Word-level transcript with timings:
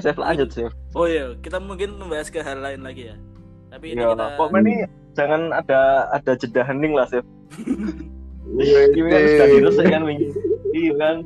Ayo 0.00 0.08
Chef 0.08 0.16
lanjut 0.16 0.48
Chef. 0.48 0.72
Oh 0.96 1.04
iya, 1.04 1.36
kita 1.44 1.60
mungkin 1.60 2.00
membahas 2.00 2.32
ke 2.32 2.40
hal 2.40 2.64
lain 2.64 2.80
lagi 2.80 3.12
ya. 3.12 3.16
Tapi 3.68 3.92
ini 3.92 4.00
Iya, 4.00 4.16
kita 4.16 4.26
pokoknya 4.40 4.60
ini 4.64 4.74
jangan 5.12 5.40
ada 5.52 6.08
ada 6.16 6.32
jeda 6.40 6.62
hening 6.64 6.96
lah 6.96 7.04
Chef. 7.12 7.24
Wih, 8.50 8.96
Ini 8.96 9.08
kan 9.12 9.20
sudah 9.28 9.48
diresik 9.52 9.86
kan 9.92 10.02
wingi. 10.08 10.28
Iya 10.72 10.92
kan. 10.96 11.16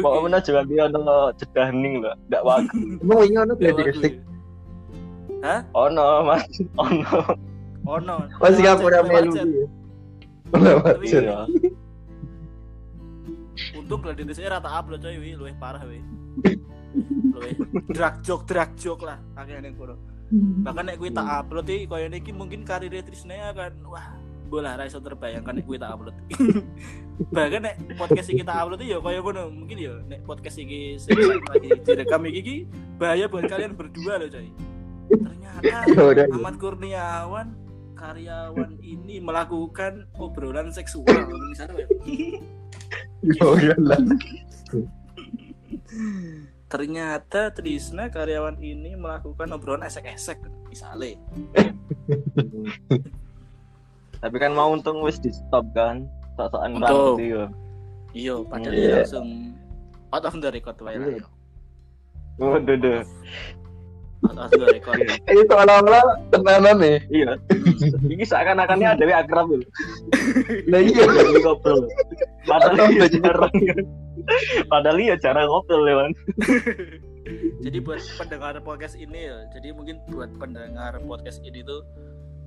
Pokoknya 0.00 0.40
juga 0.40 0.60
dia 0.64 0.88
ono 0.88 1.36
jeda 1.36 1.62
hening 1.68 2.00
lah. 2.00 2.16
Emang 3.04 3.18
wingi 3.20 3.36
ono 3.36 3.52
Ya, 3.60 3.76
gladi 3.76 3.82
resik. 3.92 4.12
Hah? 5.44 5.60
Ono 5.76 6.08
Mas, 6.24 6.48
ono. 6.80 7.36
Oh 7.84 7.98
no. 7.98 8.24
Oh 8.40 8.50
Singapura 8.54 9.02
Lewat 9.02 9.10
melu. 9.10 9.32
chat, 9.34 9.46
dia. 9.50 9.66
Lewat 10.54 10.94
Tapi 10.96 11.06
chat. 14.00 14.16
Iya. 14.16 14.16
Untung 14.16 14.16
gladi 14.16 14.22
resik 14.24 14.48
rata 14.48 14.68
upload 14.72 15.00
coy, 15.04 15.16
wi, 15.20 15.30
luwih 15.36 15.56
parah 15.60 15.82
wi. 15.84 16.00
Luwih 17.32 17.54
drag 17.92 18.24
joke 18.24 18.44
drag 18.48 18.72
joke 18.80 19.04
lah 19.04 19.20
akeh 19.36 19.60
ning 19.60 19.76
kono. 19.76 20.00
Bahkan 20.32 20.84
nek 20.88 20.96
kuwi 20.96 21.12
tak 21.12 21.28
upload 21.28 21.68
iki 21.68 21.84
koyo 21.84 22.08
niki 22.08 22.32
mungkin 22.32 22.64
karir 22.64 22.88
Trisna 23.04 23.52
akan 23.52 23.84
wah 23.84 24.16
bola 24.48 24.76
ra 24.76 24.88
iso 24.88 25.00
terbayangkan 25.00 25.60
nek 25.60 25.64
kuwi 25.68 25.76
tak 25.76 25.92
upload. 25.92 26.16
Bahkan 27.36 27.60
nek 27.60 27.76
podcast 28.00 28.32
iki 28.32 28.40
tak 28.40 28.64
upload 28.64 28.80
ya 28.80 28.96
koyo 28.96 29.20
ngono, 29.20 29.52
mungkin 29.52 29.76
ya 29.76 29.92
nek 30.08 30.24
podcast 30.24 30.56
iki 30.56 30.96
lagi 31.52 31.68
direkam 31.84 32.24
iki 32.24 32.38
iki 32.40 32.56
bahaya 32.96 33.28
buat 33.28 33.44
kalian 33.44 33.76
berdua 33.76 34.16
loh 34.16 34.28
coy. 34.32 34.48
Ternyata 35.12 35.40
Ya. 35.62 35.84
Ahmad 36.32 36.56
Kurniawan 36.56 37.61
karyawan 38.02 38.82
ini 38.82 39.22
melakukan 39.22 40.10
obrolan 40.18 40.74
seksual 40.74 41.06
misalnya 41.46 41.86
Ya 43.22 43.46
ternyata 46.66 47.54
Trisna 47.54 48.10
karyawan 48.10 48.58
ini 48.58 48.98
melakukan 48.98 49.54
obrolan 49.54 49.86
esek-esek 49.86 50.42
misalnya 50.66 51.14
Tapi 54.18 54.36
kan 54.38 54.50
mau 54.50 54.70
untung 54.70 55.02
wis 55.02 55.18
di 55.18 55.34
stop 55.34 55.66
kan. 55.70 56.06
Sok-sokan 56.34 56.78
Untung. 56.78 57.18
rambut 57.18 57.22
yo. 57.22 57.44
iya 58.14 58.34
padahal 58.40 58.72
Iya. 58.72 58.94
langsung 59.02 59.28
out 60.08 60.24
of 60.24 60.34
the 60.38 60.48
record 60.48 60.78
wae 60.80 60.96
lah 60.96 61.10
yo 61.12 61.26
Waduh, 62.40 63.04
of 64.22 64.50
the 64.54 64.66
record 64.70 65.02
Ini 65.02 65.42
seolah-olah 65.50 66.04
tenanan 66.30 66.76
nih. 66.78 66.98
Iya. 67.10 67.32
Ini 68.06 68.24
seakan-akannya 68.24 68.88
ada 68.94 69.02
yang 69.02 69.20
akrab 69.26 69.50
loh. 69.50 69.62
Nah 70.70 70.80
iya. 70.80 71.04
Jadi 71.06 71.40
ngobrol. 71.42 71.82
Padahal 72.46 72.86
iya 72.94 73.06
jarang. 73.10 73.54
Padahal 74.70 74.98
iya 75.02 75.14
jarang 75.18 75.46
ngobrol 75.50 75.82
ya, 75.86 75.94
Man. 75.98 76.12
jadi 77.62 77.78
buat 77.82 78.02
pendengar 78.18 78.58
podcast 78.66 78.98
ini 78.98 79.30
ya 79.30 79.46
jadi 79.54 79.70
mungkin 79.74 80.02
buat 80.10 80.34
pendengar 80.36 80.98
podcast 81.06 81.38
ini 81.46 81.62
tuh 81.62 81.86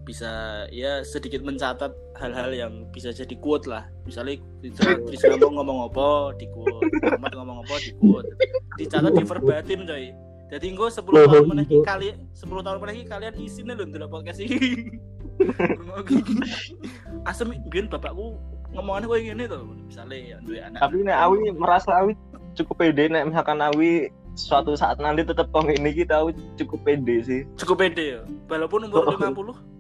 bisa 0.06 0.64
ya 0.70 1.02
sedikit 1.02 1.42
mencatat 1.42 1.90
hal-hal 2.22 2.54
yang 2.54 2.74
bisa 2.94 3.10
jadi 3.10 3.34
quote 3.42 3.66
lah 3.66 3.90
misalnya 4.06 4.38
Trisna 4.62 5.02
Trisna 5.02 5.36
ngomong 5.42 5.66
ngomong 5.66 5.80
apa 5.90 6.08
di 6.38 6.46
quote 6.54 6.86
Ahmad 7.10 7.34
ngomong 7.34 7.58
apa 7.66 7.76
di 7.82 7.92
quote 7.98 8.30
dicatat 8.78 9.12
di 9.18 9.26
verbatim 9.26 9.80
coy 9.90 10.14
jadi 10.56 10.66
engko 10.72 10.88
10 10.88 11.04
tahun 11.04 11.46
meneh 11.52 11.66
iki 11.68 11.78
kalian 11.84 12.16
10 12.32 12.66
tahun 12.66 12.78
meneh 12.80 12.94
iki 12.96 13.06
kalian 13.06 13.34
isine 13.36 13.72
lho 13.76 13.84
ndelok 13.86 14.10
podcast 14.10 14.40
iki 14.40 14.88
asem 17.30 17.52
biyen 17.68 17.92
bapakku 17.92 18.40
ngomongannya 18.72 19.08
koyo 19.08 19.22
ngene 19.24 19.44
to 19.48 19.58
misalnya 19.88 20.16
ya 20.16 20.38
duwe 20.44 20.60
anak 20.64 20.80
Tapi 20.80 20.98
nek 21.04 21.18
Awi 21.20 21.38
merasa 21.56 21.92
Awi 22.00 22.14
cukup 22.56 22.76
pede 22.80 23.12
nek 23.12 23.28
misalkan 23.32 23.60
Awi 23.60 24.08
suatu 24.36 24.76
saat 24.76 25.00
nanti 25.00 25.24
tetap 25.24 25.48
kong 25.52 25.72
ini 25.72 25.92
kita 25.92 26.24
Awi 26.24 26.36
cukup 26.56 26.84
pede 26.84 27.16
sih. 27.24 27.42
cukup 27.56 27.84
pede 27.84 28.20
ya 28.20 28.22
walaupun 28.48 28.88
umur 28.88 29.12
50 29.20 29.76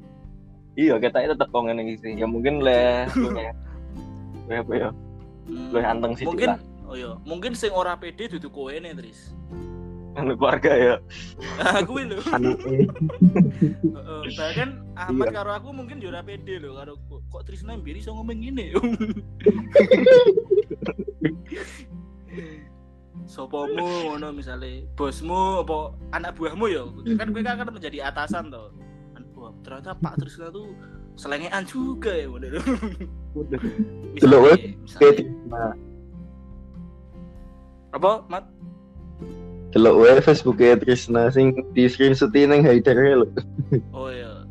Iya, 0.75 0.99
kita 0.99 1.23
tetap 1.23 1.47
kong 1.55 1.71
ini 1.71 1.95
sih. 1.95 2.19
Ya 2.19 2.27
mungkin 2.27 2.59
le 2.59 3.07
le 3.15 3.47
le 4.43 4.55
apa 4.59 4.73
ya? 4.75 4.89
hmm, 5.47 5.71
Le 5.71 5.79
anteng 5.79 6.19
sih 6.19 6.27
mungkin 6.27 6.59
oh 6.83 6.95
iya 6.99 7.15
mungkin 7.23 7.55
sing 7.55 7.71
ora 7.71 7.95
pede 7.95 8.27
dudu 8.27 8.51
kowe 8.51 8.75
nih 8.75 8.91
Tris 8.91 9.31
Anu 10.15 10.33
keluarga 10.39 10.71
ya. 10.71 10.95
aku 11.79 11.99
lho 12.07 12.19
Anaknya. 12.31 12.87
Heeh, 13.95 14.21
bahkan 14.39 14.69
Ahmad 14.95 15.27
Iya. 15.31 15.35
karo 15.43 15.51
aku 15.51 15.69
mungkin 15.75 15.99
ora 16.07 16.23
pede 16.23 16.55
lho 16.59 16.75
karo 16.79 16.95
kok, 17.27 17.43
Trisna 17.43 17.75
mbiri 17.75 17.99
iso 17.99 18.15
ngomong 18.15 18.39
ngene 18.39 18.71
Sopomu 23.25 24.11
ngono 24.11 24.31
misale 24.31 24.85
bosmu 24.93 25.65
apa 25.65 25.97
anak 26.13 26.37
buahmu 26.37 26.65
ya 26.69 26.83
kan 27.17 27.33
kowe 27.33 27.41
kan 27.41 27.67
menjadi 27.73 28.07
atasan 28.11 28.53
toh 28.53 28.69
Wah, 29.35 29.51
ternyata 29.67 29.91
Pak 29.99 30.15
Trisna 30.15 30.47
tuh 30.47 30.71
selengean 31.19 31.67
juga 31.67 32.07
ya 32.15 32.31
lho. 32.31 32.55
Udah. 33.35 33.59
Wae, 34.23 34.79
Misalnya, 34.79 35.27
nah, 35.51 35.75
apa 37.91 38.11
Mat 38.31 38.47
delok 39.75 39.99
wae 39.99 40.23
Facebook 40.23 40.63
e 40.63 40.71
Trisna 40.79 41.27
sing 41.27 41.51
di 41.75 41.91
screenshot 41.91 42.31
nang 42.31 42.63
hider 42.63 42.95
lho. 42.95 43.27
Oh 43.91 44.07
iya. 44.07 44.47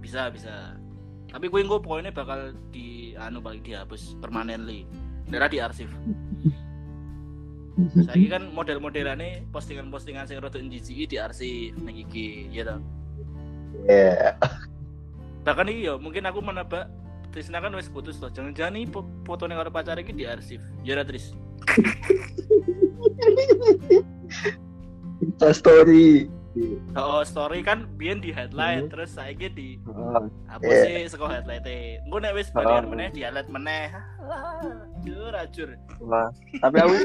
Bisa, 0.00 0.32
bisa. 0.32 0.80
Tapi 1.28 1.52
gue 1.52 1.60
engko 1.60 1.84
poinnya 1.84 2.08
bakal 2.08 2.56
di 2.72 3.12
anu 3.20 3.44
paling 3.44 3.60
dihapus 3.60 4.16
permanently. 4.24 4.88
Daerah 5.28 5.52
di 5.52 5.60
arsip. 5.60 5.92
Saiki 8.08 8.30
kan 8.30 8.54
model-modelannya 8.54 9.50
postingan-postingan 9.50 10.30
sing 10.30 10.38
rada 10.38 10.62
njijiki 10.62 11.10
di 11.10 11.18
arsip 11.18 11.74
ning 11.84 12.00
iki, 12.00 12.48
ya 12.48 12.64
toh. 12.64 12.80
Ya. 13.84 14.32
Bahkan 15.44 15.68
yo 15.76 16.00
mungkin 16.00 16.24
aku 16.24 16.40
menebak 16.40 16.88
Trisna 17.34 17.60
kan 17.60 17.76
wis 17.76 17.92
putus 17.92 18.16
loh. 18.22 18.32
Jangan-jangan 18.32 18.78
nih 18.78 18.88
fotonya 19.28 19.60
karo 19.60 19.70
pacar 19.74 20.00
iki 20.00 20.14
di 20.14 20.24
arsip. 20.24 20.62
Ya 20.86 21.04
Tris. 21.04 21.36
Insta 25.34 25.50
story. 25.50 26.30
Oh, 26.94 27.26
story 27.26 27.58
kan 27.58 27.90
biyen 27.98 28.22
di 28.22 28.30
headline 28.30 28.86
terus 28.86 29.10
saiki 29.10 29.50
di 29.50 29.82
Heeh. 29.82 30.22
apa 30.46 30.62
Iya. 30.62 30.82
sih 30.86 31.10
saka 31.10 31.26
headline 31.26 31.66
Engko 32.06 32.22
nek 32.22 32.38
wis 32.38 32.46
Oh. 32.48 32.62
balikan 32.62 32.86
meneh 32.86 33.10
di 33.10 33.26
highlight 33.26 33.50
meneh. 33.50 33.90
Jur 35.04 35.34
ajur. 35.34 35.74
Wah, 35.98 36.30
tapi 36.62 36.76
Awi 36.78 37.00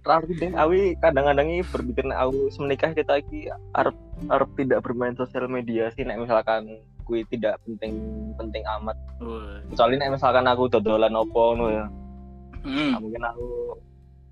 Rapi 0.00 0.32
deh, 0.32 0.48
Awi 0.56 0.96
kadang-kadang 0.96 1.44
ini 1.46 1.60
berpikir 1.60 2.08
nek 2.08 2.16
Awi 2.16 2.48
menikah 2.56 2.96
kita 2.96 3.20
lagi 3.20 3.52
arep 3.76 3.92
arep 4.32 4.50
tidak 4.56 4.80
bermain 4.80 5.12
sosial 5.12 5.44
media 5.44 5.92
sih 5.92 6.00
nek 6.00 6.16
misalkan 6.16 6.80
kui 7.04 7.28
tidak 7.28 7.60
penting 7.60 8.00
penting 8.32 8.64
amat 8.80 8.96
kecuali 9.68 10.00
nek 10.00 10.16
misalkan 10.16 10.48
aku 10.48 10.72
dodolan 10.72 11.12
opo 11.12 11.52
ngono 11.52 11.68
ya 11.68 11.84
Hmm. 12.62 12.94
nah, 12.94 13.00
mungkin 13.02 13.20
aku 13.20 13.74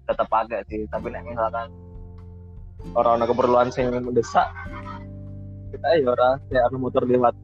tetap 0.06 0.24
pakai 0.24 0.62
sih 0.64 0.88
tapi 0.88 1.10
nek 1.10 1.20
misalkan 1.26 1.68
orang 2.94 3.22
ada 3.22 3.26
keperluan 3.30 3.68
sing 3.70 3.90
mendesak 3.90 4.48
kita 5.70 5.88
ya 6.02 6.10
ora 6.10 6.36
kayak 6.50 6.66
anu 6.70 6.76
motor 6.82 7.06
lewat 7.06 7.34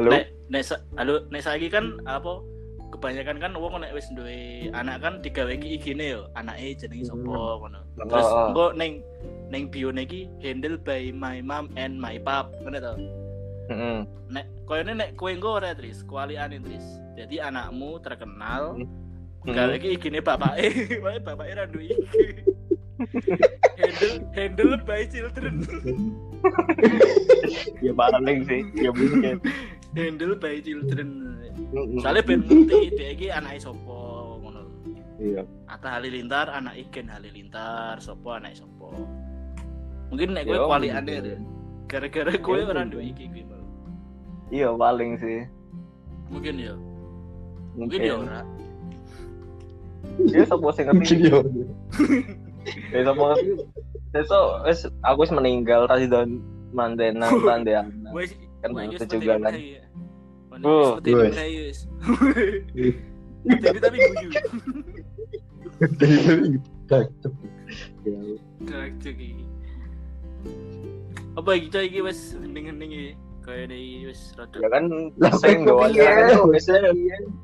halo 0.00 0.08
Nek 0.10 0.24
nek 0.50 0.62
halo 0.98 1.14
nek 1.30 1.42
saiki 1.44 1.68
kan 1.70 2.00
apa 2.08 2.42
kebanyakan 2.90 3.38
kan 3.38 3.52
wong 3.54 3.78
nek 3.78 3.94
wis 3.94 4.10
duwe 4.10 4.66
anak 4.74 4.98
kan 5.04 5.22
digawe 5.22 5.52
iki 5.54 5.78
IG-ne 5.78 6.06
yo, 6.18 6.26
anake 6.34 6.74
jenenge 6.74 7.06
sapa 7.06 7.38
ngono. 7.62 7.80
Terus 8.02 8.28
engko 8.50 8.66
ning 8.74 8.92
ning 9.48 9.70
bio 9.70 9.94
iki 9.94 10.26
handle 10.42 10.74
by 10.82 11.14
my 11.14 11.38
mom 11.38 11.70
and 11.78 12.02
my 12.02 12.18
pap, 12.18 12.50
ngono 12.66 12.78
to. 12.82 13.19
Heeh. 13.70 13.98
Nek 14.28 14.46
koyone 14.66 14.92
nek 14.94 15.10
kowe 15.14 15.30
engko 15.30 15.56
ora 15.56 15.72
Tris, 15.72 16.02
Tris. 16.60 16.84
Jadi 17.14 17.38
anakmu 17.38 18.02
terkenal 18.02 18.76
Hmm. 19.40 19.56
gawe 19.56 19.72
iki 19.72 19.96
IG-ne 19.96 20.20
bapake, 20.20 20.68
wae 21.04 21.16
bapake 21.16 21.52
ra 21.56 21.64
duwe 21.64 21.96
IG. 21.96 22.44
handle 23.80 24.16
handle 24.36 24.74
by 24.84 25.00
children. 25.08 25.64
ya 27.84 27.92
paling 27.96 28.44
sih 28.44 28.60
ya 28.76 28.92
mungkin 28.92 29.40
handle 29.96 30.36
by 30.36 30.60
children. 30.60 31.08
Mm-mm. 31.72 32.04
Soalnya 32.04 32.20
ben 32.20 32.44
ngerti 32.44 32.92
dia 32.92 33.08
iki 33.16 33.26
anake 33.32 33.60
sapa 33.60 33.96
ngono. 34.36 34.60
iya 35.16 35.40
Atta 35.64 35.88
Halilintar 35.96 36.52
anak 36.52 36.76
Iken 36.76 37.08
Halilintar 37.08 37.96
sapa 38.00 38.36
anak 38.40 38.60
sapa. 38.60 38.92
Mungkin 40.12 40.36
nek 40.36 40.44
kowe 40.44 40.52
Ya, 40.52 40.60
mungkin. 40.60 40.68
deh. 41.24 41.38
Gara-gara 41.88 42.32
kowe 42.36 42.60
Ya, 42.60 42.68
ora 42.68 42.84
mungkin. 42.84 42.92
duwe 42.92 43.04
iki 43.08 43.24
mau. 43.48 43.59
Iya 44.50 44.68
paling 44.72 45.16
sih 45.16 45.46
Mungkin 46.30 46.54
ya. 46.56 46.74
Mungkin 47.74 47.98
ya 47.98 48.14
ora. 48.14 48.42
ya 50.30 50.42
sapa 50.44 50.68
sing 50.70 50.86
ngerti 50.86 50.98
Mungkin 51.00 51.18
yo. 51.26 51.38
ya 52.94 53.00
sapa 53.08 53.22
ngerti 53.24 53.50
besok 54.10 54.46
wis 54.62 54.80
aku 55.02 55.18
wis 55.22 55.32
meninggal 55.32 55.86
tadi 55.86 56.06
don 56.06 56.38
mandena 56.70 57.26
tandean 57.46 57.90
Wes 58.10 58.30
Kan 58.60 58.76
itu 58.86 59.04
juga 59.08 59.40
kan. 59.40 59.56
ya. 59.56 59.80
Oh, 60.60 61.00
seperti 61.00 61.08
ini 61.08 61.16
wes. 61.16 61.32
guys. 61.32 61.78
Jadi 63.64 63.78
tapi 63.80 63.96
guyu. 63.96 64.28
Cakep. 66.84 67.32
Ya, 68.04 68.18
Dragcuk 68.60 69.16
iki. 69.16 69.44
Apa 71.32 71.50
iki 71.56 71.68
coy 71.70 71.84
iki 71.88 72.00
wis 72.04 72.36
hening-hening 72.36 72.90
iki. 72.92 73.10
Kayak 73.40 73.72
wis 74.04 74.20
rada 74.34 74.52
ya 74.54 74.68
kan 74.68 74.84
saya 75.34 75.56
wajar 75.64 75.90
piye? 75.90 76.04
kan 76.28 76.48
biasanya 76.48 76.90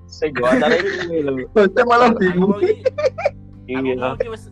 saya 0.06 0.28
nggak 0.28 0.44
wajar 0.44 0.70
ini 0.76 1.44
Saya 1.50 1.84
malah 1.84 2.08
Aku 2.08 2.20
bingung. 2.20 2.52
aku 2.52 2.68
iya 3.66 3.78
iki 4.14 4.28
wis 4.28 4.44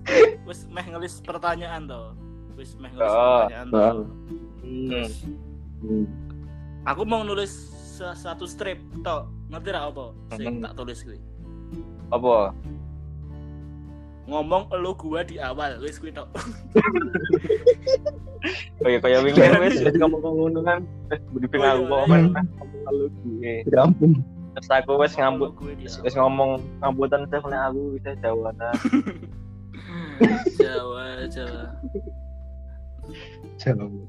wis 0.43 0.61
meh 0.69 0.83
ngelis 0.85 1.15
pertanyaan 1.21 1.87
to. 1.87 2.01
Wis 2.55 2.75
meh 2.77 2.91
ngelis 2.91 3.07
Oh. 3.07 3.47
pertanyaan 3.47 3.67
to. 3.67 3.79
Oh. 3.79 3.93
Hmm. 4.65 5.09
Hmm. 5.81 6.05
aku 6.83 7.03
mau 7.05 7.21
nulis 7.21 7.53
sa- 7.95 8.17
satu 8.17 8.45
strip 8.45 8.77
tok. 9.01 9.29
Ngerti 9.47 9.69
ra 9.71 9.87
apa? 9.87 10.11
Sing 10.33 10.59
Hmm. 10.59 10.65
tak 10.65 10.73
tulis 10.75 10.99
kuwi. 11.01 11.21
apa 12.07 12.53
Ngomong 14.25 14.73
elu 14.73 14.91
gua 14.95 15.21
di 15.21 15.37
awal 15.37 15.77
wis 15.79 15.97
kuwi 15.97 16.09
tok. 16.11 16.29
kayak 18.81 19.01
kayak 19.01 19.21
wingi 19.21 19.41
Iya, 19.41 19.57
wes 19.57 19.77
iya. 19.79 19.89
ngomong 19.97 20.21
ngono 20.21 20.61
kan 20.61 20.81
briefing 21.33 21.61
Oh, 21.61 21.69
aku 21.71 21.81
iya, 21.81 21.89
kok 21.89 21.97
iya. 21.97 22.29
kan 22.29 22.45
ngomong 22.51 22.81
kalau 22.85 23.07
gue 23.09 23.55
Ya 23.65 23.79
ampun. 23.81 24.11
terus 24.55 24.69
aku 24.71 24.93
wes 24.95 25.13
ngambut 25.15 25.51
Elu 25.57 25.89
wes 26.05 26.15
ngomong 26.15 26.51
ngambutan 26.79 27.23
saya 27.27 27.41
nek 27.43 27.61
aku 27.67 27.81
bisa 27.95 28.11
jawaban 28.21 28.55
Jawa, 30.55 31.27
Jawa. 31.27 31.63
Jauh. 33.57 34.05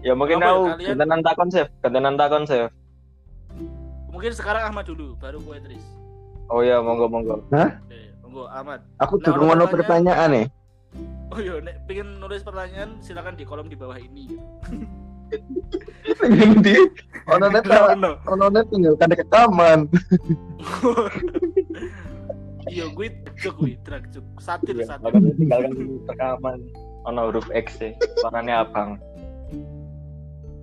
ya 0.00 0.12
mungkin 0.12 0.38
Apa 0.38 0.46
ya, 0.46 0.50
aku 0.50 0.62
gantenan 0.80 1.20
takon 1.20 1.48
sih 1.48 1.64
gantenan 1.80 2.14
takon 2.16 2.44
sih 2.44 2.62
Mungkin 4.08 4.30
sekarang 4.30 4.62
Ahmad 4.64 4.86
dulu, 4.86 5.18
baru 5.18 5.38
gue 5.40 5.58
Tris. 5.60 5.84
oh 6.46 6.62
iya 6.62 6.78
monggo 6.78 7.06
monggo 7.06 7.42
Oke, 7.44 8.00
monggo 8.34 8.50
Ahmad. 8.50 8.82
Aku 8.98 9.14
Nah, 9.22 9.24
durung 9.30 9.54
ono 9.54 9.64
pertanyaan 9.70 10.28
nih. 10.34 10.46
Oh 11.30 11.38
iya, 11.38 11.54
nek 11.62 11.86
pengen 11.86 12.18
nulis 12.18 12.42
pertanyaan 12.42 12.98
silakan 12.98 13.38
di 13.38 13.46
kolom 13.46 13.70
di 13.70 13.78
bawah 13.78 13.94
ini. 13.94 14.34
Endi? 16.26 16.74
Ono 17.30 17.46
net 17.46 17.64
ono. 17.70 18.18
net 18.50 18.66
tinggal 18.74 18.98
kan 18.98 19.14
rekaman. 19.14 19.78
Iya, 22.64 22.88
gue 22.96 23.12
cuk 23.44 23.60
gue 23.60 23.76
drag 23.86 24.08
cuk. 24.08 24.24
Satir 24.40 24.74
Iya, 24.74 24.96
satir. 24.96 25.14
tinggalkan 25.14 26.00
rekaman 26.10 26.58
ono 27.04 27.28
huruf 27.28 27.46
X 27.52 27.76
sih 27.78 27.92
warnanya 28.24 28.64
abang 28.64 28.96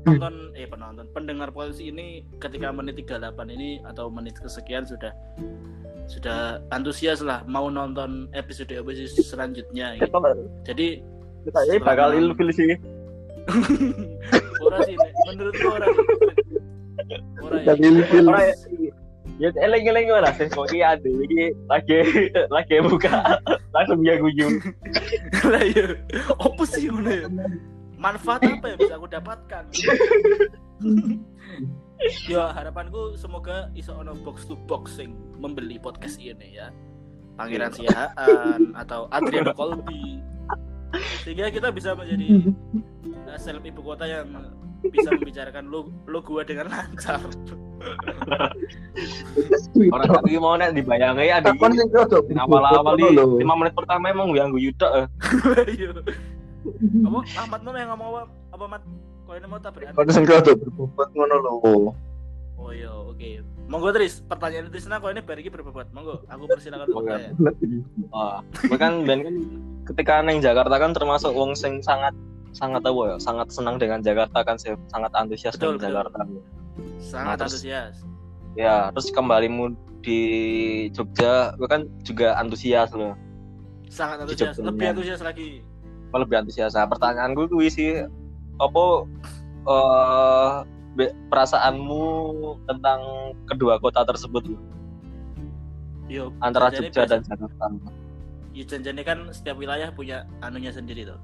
Penonton 0.01 0.36
eh 0.57 0.65
penonton, 0.65 1.06
pendengar 1.13 1.53
polisi 1.53 1.94
ini 1.94 2.25
ketika 2.42 2.74
menit 2.74 2.98
38 3.06 3.38
ini 3.53 3.77
atau 3.86 4.09
menit 4.09 4.33
kesekian 4.42 4.81
sudah 4.81 5.13
sudah 6.09 6.57
antusias 6.74 7.21
lah 7.21 7.45
mau 7.45 7.69
nonton 7.69 8.25
episode 8.33 8.74
episode 8.74 9.13
selanjutnya 9.21 10.01
gitu. 10.01 10.09
Jadi 10.65 11.06
kita 11.45 11.59
ini 11.69 11.77
bakal 11.81 12.18
ilfil 12.18 12.50
sih 12.53 12.77
ora 14.65 14.77
sih 14.86 14.94
Nek. 14.94 15.12
menurutku 15.30 15.68
ora. 15.69 15.88
Ora 17.42 17.57
ya. 17.65 17.74
Ilfil. 17.77 18.25
Ya. 18.30 18.54
Ya 19.42 19.50
eleng 19.57 19.89
eleng 19.89 20.06
lah 20.21 20.33
sih 20.38 20.45
kok 20.54 20.69
iya 20.69 20.94
ada 20.94 21.09
iki 21.09 21.50
lagi 21.65 21.97
lagi 22.56 22.77
buka 22.86 23.42
langsung 23.74 24.06
dia 24.06 24.21
guyu. 24.21 24.62
Lah 25.50 25.63
iya. 25.65 25.97
Apa 26.38 26.63
sih 26.69 26.86
ya? 26.86 27.25
Manfaat 28.01 28.42
apa 28.42 28.65
yang 28.74 28.80
bisa 28.81 28.94
aku 28.98 29.07
dapatkan? 29.07 29.63
ya 32.25 32.50
harapanku 32.50 33.13
semoga 33.13 33.69
iso 33.77 33.94
ono 33.94 34.18
box 34.25 34.50
to 34.50 34.57
boxing 34.65 35.13
membeli 35.38 35.77
podcast 35.77 36.18
ini 36.18 36.57
ya. 36.57 36.74
Pangeran 37.38 37.69
Siahaan 37.69 38.74
atau 38.74 39.06
Adriano 39.13 39.53
Colby. 39.53 40.18
Sehingga 41.21 41.53
kita 41.53 41.69
bisa 41.69 41.94
menjadi 41.94 42.51
uh, 43.30 43.38
seleb 43.38 43.63
ibu 43.69 43.86
kota 43.86 44.09
yang 44.09 44.33
bisa 44.89 45.13
membicarakan 45.13 45.69
lo 45.69 45.94
lo 46.09 46.25
gua 46.25 46.42
dengan 46.42 46.74
lancar. 46.74 47.21
Orang 49.94 50.09
tadi 50.09 50.42
mau 50.42 50.57
nek 50.57 50.74
dibayangi 50.74 51.30
ada 51.30 51.54
sing 51.54 51.89
rada 51.94 52.18
awal-awal. 52.18 52.97
5 52.97 53.45
menit 53.45 53.74
pertama 53.77 54.09
emang 54.09 54.33
yang 54.33 54.50
guyu 54.50 54.74
tok. 54.74 55.06
Iya. 56.62 57.08
Apa 57.08 57.19
Ahmad 57.38 57.60
mau 57.62 57.74
yang 57.74 57.90
ngomong 57.94 58.08
apa? 58.08 58.22
Apa 58.52 58.66
Mat? 58.68 58.84
Kau 59.25 59.34
ini 59.34 59.48
mau 59.48 59.58
tabrakan? 59.58 59.94
Takon 59.94 60.12
sing 60.12 60.25
rada 60.25 60.52
berbobot 60.54 61.10
ngono 61.13 61.36
lho. 61.40 61.52
Oh 62.62 62.69
iya, 62.69 62.92
oke. 62.94 63.42
Monggo 63.66 63.90
Tris, 63.90 64.22
pertanyaan 64.22 64.69
Trisna 64.69 65.00
kau 65.00 65.10
ini 65.10 65.24
bariki 65.24 65.50
berbobot. 65.50 65.90
Monggo, 65.96 66.22
aku 66.28 66.44
persilakan 66.46 66.86
untuk 66.86 66.98
Monggo. 67.02 67.16
tanya. 67.18 67.30
Wah, 68.12 68.40
kan 68.75 68.94
ben 69.08 69.19
kan 69.24 69.36
ketika 69.90 70.22
neng 70.22 70.44
Jakarta 70.44 70.75
kan 70.78 70.92
termasuk 70.94 71.34
wong 71.34 71.58
sing 71.58 71.81
sangat 71.81 72.13
sangat 72.52 72.84
apa 72.84 73.02
ya, 73.07 73.16
sangat 73.18 73.48
senang 73.50 73.80
dengan 73.80 74.04
Jakarta 74.04 74.44
kan 74.44 74.60
sih, 74.60 74.75
sangat 74.92 75.10
antusias 75.16 75.56
Betul, 75.56 75.80
dengan 75.80 75.80
betul. 75.80 75.90
Jakarta. 75.90 76.19
Sangat 77.00 77.25
Nah, 77.25 77.36
terus- 77.40 77.54
antusias. 77.57 77.96
Ya, 78.52 78.75
terus 78.92 79.07
kembalimu 79.16 79.72
di 80.04 80.19
Jogja, 80.92 81.56
gue 81.56 81.66
kan 81.66 81.88
juga 82.04 82.36
antusias 82.36 82.92
loh. 82.92 83.16
Sangat 83.88 84.28
Di 84.28 84.36
antusias. 84.36 84.56
Lebih 84.60 84.86
antusias 84.92 85.22
lagi. 85.24 85.64
Apa 86.12 86.28
lebih 86.28 86.44
antusias. 86.44 86.75
Nah, 86.75 86.92
pertanyaan 86.92 87.31
gue 87.31 87.48
kuwi 87.48 87.72
sih 87.72 88.04
apa 88.60 88.84
be- 91.00 91.16
perasaanmu 91.31 92.04
tentang 92.68 93.00
kedua 93.48 93.80
kota 93.80 94.04
tersebut 94.04 94.44
Yo, 96.12 96.36
antara 96.44 96.68
Jogja 96.75 97.08
dan 97.08 97.24
Jakarta. 97.24 97.72
Yo 98.52 98.68
janjane 98.68 99.00
kan 99.08 99.31
setiap 99.31 99.56
wilayah 99.56 99.96
punya 99.96 100.28
anunya 100.44 100.75
sendiri 100.75 101.08
tuh. 101.08 101.16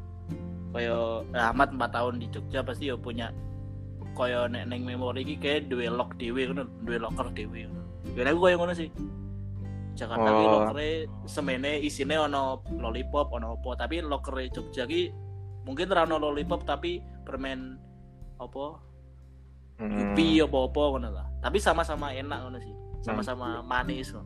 Koyo 0.71 1.27
Ahmad 1.35 1.75
4 1.75 1.91
tahun 1.91 2.23
di 2.23 2.31
Jogja 2.31 2.63
pasti 2.63 2.87
yo 2.87 2.95
punya 2.95 3.35
koyo 4.15 4.47
nek 4.47 4.71
neng 4.71 4.87
memori 4.87 5.27
iki 5.27 5.35
kayak 5.35 5.67
duwe 5.67 5.91
lock 5.91 6.15
ngono, 6.15 6.63
duwe 6.87 6.97
locker 7.03 7.27
ngono. 7.35 7.83
Yo 8.15 8.21
nek 8.23 8.31
aku 8.31 8.41
koyo 8.47 8.55
ngono 8.63 8.73
sih. 8.79 8.87
Jakarta 9.97 10.29
Oh. 10.29 10.41
lockere 10.61 10.89
semene 11.25 11.81
isine 11.81 12.15
ono 12.15 12.61
lollipop 12.69 13.33
ono 13.33 13.57
apa, 13.57 13.73
tapi 13.75 13.99
lockere 13.99 14.47
Jogja 14.47 14.85
ki 14.85 15.09
mungkin 15.65 15.89
ora 15.89 16.05
ono 16.05 16.21
lollipop 16.21 16.63
tapi 16.63 17.01
permen 17.23 17.75
apa 18.37 18.85
Hmm. 19.77 19.93
Yupi 19.93 20.41
apa-apa 20.41 20.81
ngono 20.89 21.09
lah. 21.11 21.27
Tapi 21.37 21.57
sama-sama 21.57 22.09
enak 22.09 22.39
ngono 22.39 22.57
sih. 22.57 22.73
Sama-sama 22.99 23.61
manis 23.61 24.09
ngono. 24.09 24.25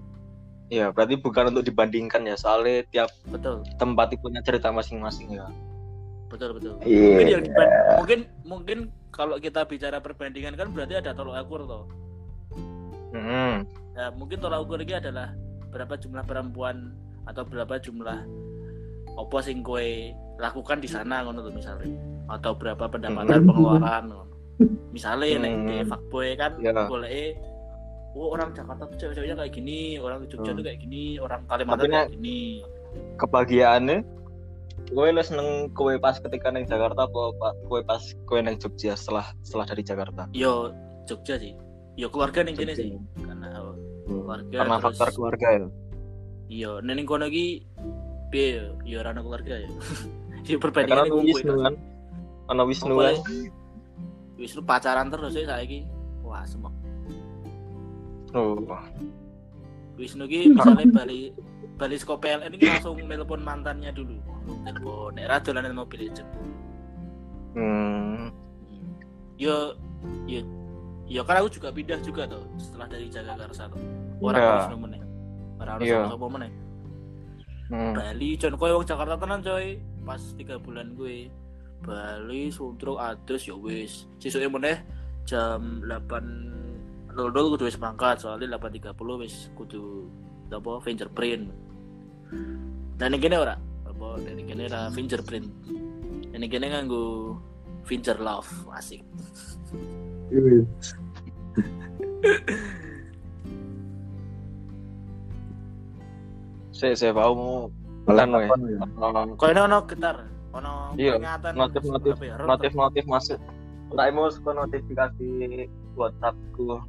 Ya, 0.67 0.87
berarti 0.87 1.19
bukan 1.19 1.51
untuk 1.51 1.67
dibandingkan 1.67 2.23
ya, 2.23 2.39
soalnya 2.39 2.87
tiap 2.87 3.11
Betul, 3.27 3.59
tempat 3.75 4.15
itu 4.15 4.23
punya 4.23 4.39
cerita 4.39 4.71
masing-masing 4.71 5.35
ya. 5.35 5.51
betul, 6.31 6.55
betul. 6.55 6.79
Mungkin 6.79 7.27
Iya. 7.27 7.35
yang 7.35 7.43
diban- 7.43 7.75
mungkin 7.99 8.19
mungkin 8.41 8.77
kalau 9.11 9.35
kita 9.35 9.67
bicara 9.67 9.99
perbandingan 9.99 10.55
kan 10.55 10.71
berarti 10.71 10.95
ada 10.95 11.11
tolak 11.11 11.43
ukur 11.43 11.67
toh. 11.67 11.83
Hmm. 13.11 13.67
Nah, 13.91 14.07
mungkin 14.15 14.39
tolak 14.39 14.63
ukur 14.63 14.79
ini 14.79 14.95
adalah 14.95 15.35
berapa 15.71 15.95
jumlah 15.95 16.23
perempuan 16.23 16.91
atau 17.23 17.43
berapa 17.43 17.79
jumlah 17.79 18.19
apa 19.11 19.37
sing 19.39 19.59
kowe 19.61 19.83
lakukan 20.37 20.79
di 20.79 20.87
sana 20.87 21.21
ngono 21.21 21.41
tuh 21.41 21.53
misalnya 21.53 21.87
atau 22.27 22.51
berapa 22.53 22.87
pendapatan 22.87 23.39
Hmm. 23.41 23.47
pengeluaran 23.47 24.03
ngono. 24.07 24.25
Misalnya 24.91 25.37
nek 25.39 25.53
Hmm. 25.53 25.65
di 25.65 25.75
fuckboy 25.83 26.27
kan 26.35 26.51
Ya. 26.59 26.85
boleh 26.85 27.35
oh 28.11 28.35
orang 28.35 28.51
Jakarta 28.51 28.83
tuh 28.85 28.97
cewek-ceweknya 28.97 29.35
kayak 29.35 29.53
gini, 29.53 29.95
orang 29.95 30.27
Jogja 30.27 30.51
Hmm. 30.51 30.57
tuh 30.59 30.63
kayak 30.63 30.79
gini, 30.79 31.03
orang 31.17 31.41
Kalimantan 31.47 31.79
Tapi 31.81 31.93
kayak 31.93 32.11
gini. 32.13 32.39
Kebahagiaannya 33.17 33.97
gue 34.91 35.07
lu 35.07 35.21
seneng 35.21 35.49
kue 35.71 35.95
pas 35.95 36.17
ketika 36.17 36.49
neng 36.49 36.65
Jakarta 36.65 37.05
apa 37.05 37.21
pak 37.33 37.53
kue 37.65 37.79
pas 37.81 38.01
kue 38.25 38.39
neng 38.41 38.57
Jogja 38.57 38.97
setelah 38.97 39.29
setelah 39.39 39.65
dari 39.65 39.83
Jakarta 39.83 40.27
Yo 40.33 40.73
Jogja 41.05 41.37
sih. 41.37 41.53
Yo 41.95 42.07
keluarga 42.07 42.41
ning 42.41 42.55
kene 42.55 42.73
Jogja. 42.73 42.83
sih. 42.83 42.91
Karena 43.21 43.47
oh. 43.61 43.70
Keluarga 44.05 44.57
karena 44.61 44.75
terus- 44.77 44.85
faktor 44.85 45.09
keluarga 45.15 45.47
ya 45.51 45.69
Iya, 46.51 46.83
neneng 46.83 47.07
kono 47.07 47.31
iki 47.31 47.63
piye 48.27 48.59
ora 48.99 49.15
ana 49.15 49.23
keluarga 49.23 49.55
ya. 49.55 49.71
Yo 50.51 50.59
karena 50.59 50.63
perbandingan 50.67 51.07
iku 51.07 51.17
Wisnu 51.23 51.53
kan 51.63 51.73
karena 52.43 52.63
Wisnu 52.67 52.93
kan 52.99 53.15
Wisnu 54.35 54.61
pacaran 54.67 55.07
terus 55.07 55.31
ya 55.31 55.47
saiki. 55.47 55.87
Wah, 56.27 56.43
semok. 56.43 56.75
oh 58.35 58.59
Wisnu 59.95 60.27
ki 60.27 60.51
misalnya 60.51 60.91
bali 60.91 61.31
bali 61.79 61.95
saka 61.95 62.19
PLN 62.19 62.51
iki 62.59 62.67
langsung 62.67 62.99
nelpon 62.99 63.47
mantannya 63.47 63.95
dulu. 63.95 64.19
Telepon 64.67 65.15
nek 65.15 65.25
ra 65.31 65.37
dolanan 65.39 65.79
mobil 65.79 66.11
aja. 66.11 66.25
hmm. 67.55 68.27
Yo 69.39 69.79
yo 70.27 70.43
yo 71.11 71.21
kan 71.27 71.43
aku 71.43 71.51
juga 71.51 71.69
pindah 71.75 71.99
juga 71.99 72.23
tuh 72.23 72.43
setelah 72.55 72.87
dari 72.87 73.11
Jakarta 73.11 73.67
tuh. 73.67 73.81
Orang 74.23 74.39
Iya. 74.39 74.51
Wisnu 74.63 74.77
meneh. 74.79 75.01
Ora 75.59 75.71
ono 75.75 75.83
Iya. 75.83 75.99
sapa 76.07 76.27
meneh. 76.31 76.51
Hmm. 77.71 77.93
Bali 77.95 78.29
jon 78.39 78.55
koyo 78.55 78.79
wong 78.79 78.87
Jakarta 78.87 79.15
tenan 79.19 79.43
coy. 79.43 79.75
Pas 80.07 80.21
tiga 80.39 80.55
bulan 80.57 80.95
gue 80.95 81.27
Bali 81.83 82.47
suntruk 82.49 82.95
adus 82.97 83.43
ya 83.43 83.55
wis. 83.59 84.07
Sesuke 84.23 84.47
meneh 84.47 84.79
jam 85.27 85.83
8 85.85 87.11
dol 87.11 87.31
kudu 87.55 87.67
wis 87.67 87.75
berangkat 87.75 88.23
soalnya 88.23 88.55
8.30 88.55 88.95
wis 89.21 89.51
kudu 89.53 90.07
apa 90.51 90.79
fingerprint 90.83 91.47
dan 92.95 93.15
ini 93.15 93.35
ora 93.35 93.55
apa 93.87 94.07
dan 94.23 94.35
ini 94.39 94.67
ora 94.67 94.87
fingerprint 94.91 95.47
ini 96.31 96.45
kene 96.47 96.71
nganggo 96.71 97.35
finger 97.83 98.15
love 98.19 98.47
asik 98.75 99.03
Saya 106.71 106.93
saya 106.97 107.11
mau 107.13 107.69
weh. 108.41 108.49
kapan 108.49 108.59
ya? 108.65 108.79
ono 108.97 109.19
kok 109.37 109.47
ini 109.49 109.61
ono 109.61 109.77
getar 109.85 110.17
ono 110.51 110.73
Iya, 110.97 111.13
peringatan 111.17 111.51
notif-notif 111.53 112.13
apa 112.17 112.25
ya, 112.25 112.35
notif-notif 112.41 113.03
masuk. 113.05 113.39
Raimu 113.91 114.31
suka 114.31 114.51
notifikasi 114.55 115.29
WhatsAppku. 115.93 116.79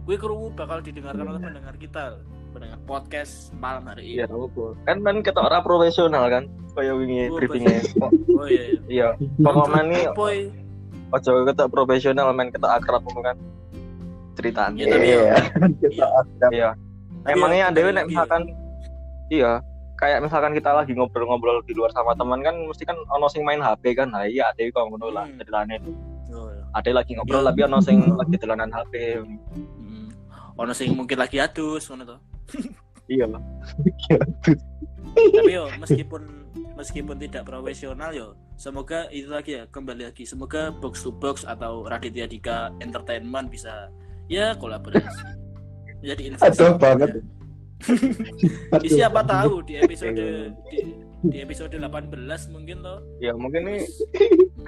gue 0.00 0.16
kerungu 0.18 0.50
bakal 0.58 0.82
didengarkan 0.82 1.22
oleh 1.22 1.38
pendengar 1.38 1.74
kita 1.78 2.18
pendengar 2.50 2.78
podcast 2.82 3.54
malam 3.54 3.86
hari 3.86 4.18
Iya, 4.18 4.26
ini 4.26 4.46
kok. 4.50 4.74
Kan 4.82 4.96
kan 5.06 5.16
kita 5.22 5.38
orang 5.38 5.62
profesional 5.62 6.24
kan. 6.26 6.44
Kayak 6.74 6.94
wingi 6.98 7.30
briefingnya. 7.30 7.82
oh 8.02 8.46
iya 8.46 8.62
iya 8.62 8.80
Iya. 8.90 9.08
Pokoknya 9.38 9.82
nih 9.90 10.04
ojo 11.10 11.30
kita 11.46 11.64
profesional 11.66 12.30
main 12.30 12.50
kita 12.50 12.68
akrab 12.70 13.02
kan. 13.06 13.36
Ceritanya. 14.34 14.80
Iya, 14.80 14.90
tapi 14.90 15.06
Iya. 15.06 15.18
ya. 15.20 15.36
Kita 15.80 15.88
Iya. 15.88 16.06
Iya. 16.50 16.70
Tapi 17.20 17.32
Emangnya 17.32 17.58
ya, 17.58 17.66
ada 17.68 17.80
nek 17.80 17.84
kembali 17.84 18.08
misalkan 18.08 18.42
iya 19.28 19.52
kayak 19.94 20.18
misalkan 20.24 20.52
kita 20.56 20.72
lagi 20.72 20.92
ngobrol-ngobrol 20.96 21.60
di 21.62 21.76
luar 21.76 21.92
sama 21.92 22.16
teman 22.16 22.40
kan 22.40 22.56
mesti 22.64 22.82
kan 22.82 22.96
ono 23.06 23.28
sing 23.28 23.44
main 23.44 23.60
HP 23.60 23.92
kan 23.92 24.08
nah 24.08 24.24
iya 24.24 24.48
ada 24.48 24.64
kok 24.64 24.88
ngono 24.88 25.12
lah 25.12 25.28
Hmm. 25.28 25.36
ceritanya 25.36 25.76
Oh, 26.32 26.48
iya. 26.48 26.64
ada 26.72 26.90
lagi 26.96 27.12
ngobrol 27.12 27.44
Iya. 27.44 27.48
tapi 27.52 27.60
ono 27.62 27.78
sing 27.78 27.98
lagi 28.10 28.34
dolanan 28.34 28.72
HP 28.72 28.92
Hmm. 29.20 30.08
ono 30.56 30.72
sing 30.72 30.96
mungkin 30.96 31.20
lagi 31.20 31.36
adus 31.36 31.84
ngono 31.86 32.08
to 32.08 32.16
iya 33.12 33.28
tapi 35.36 35.50
yo 35.50 35.68
meskipun 35.76 36.22
meskipun 36.74 37.16
tidak 37.20 37.44
profesional 37.44 38.10
yo 38.10 38.32
semoga 38.56 39.04
itu 39.10 39.28
lagi 39.28 39.60
ya 39.60 39.68
kembali 39.68 40.08
lagi 40.08 40.24
semoga 40.24 40.72
box 40.72 41.04
to 41.04 41.12
box 41.12 41.44
atau 41.44 41.84
Raditya 41.84 42.24
Dika 42.24 42.72
Entertainment 42.80 43.52
bisa 43.52 43.92
ya 44.30 44.54
kolaborasi. 44.54 45.26
Jadi 46.00 46.32
investor 46.32 46.70
Aduh 46.70 46.78
banget. 46.78 47.10
ya. 48.86 48.88
Siapa 49.04 49.26
tahu 49.26 49.66
di 49.66 49.74
episode 49.82 50.52
di, 50.70 50.78
di 51.20 51.36
episode 51.44 51.72
18 51.76 52.12
mungkin 52.48 52.80
loh 52.80 53.00
ya 53.20 53.36
mungkin 53.36 53.68
nih 53.68 53.80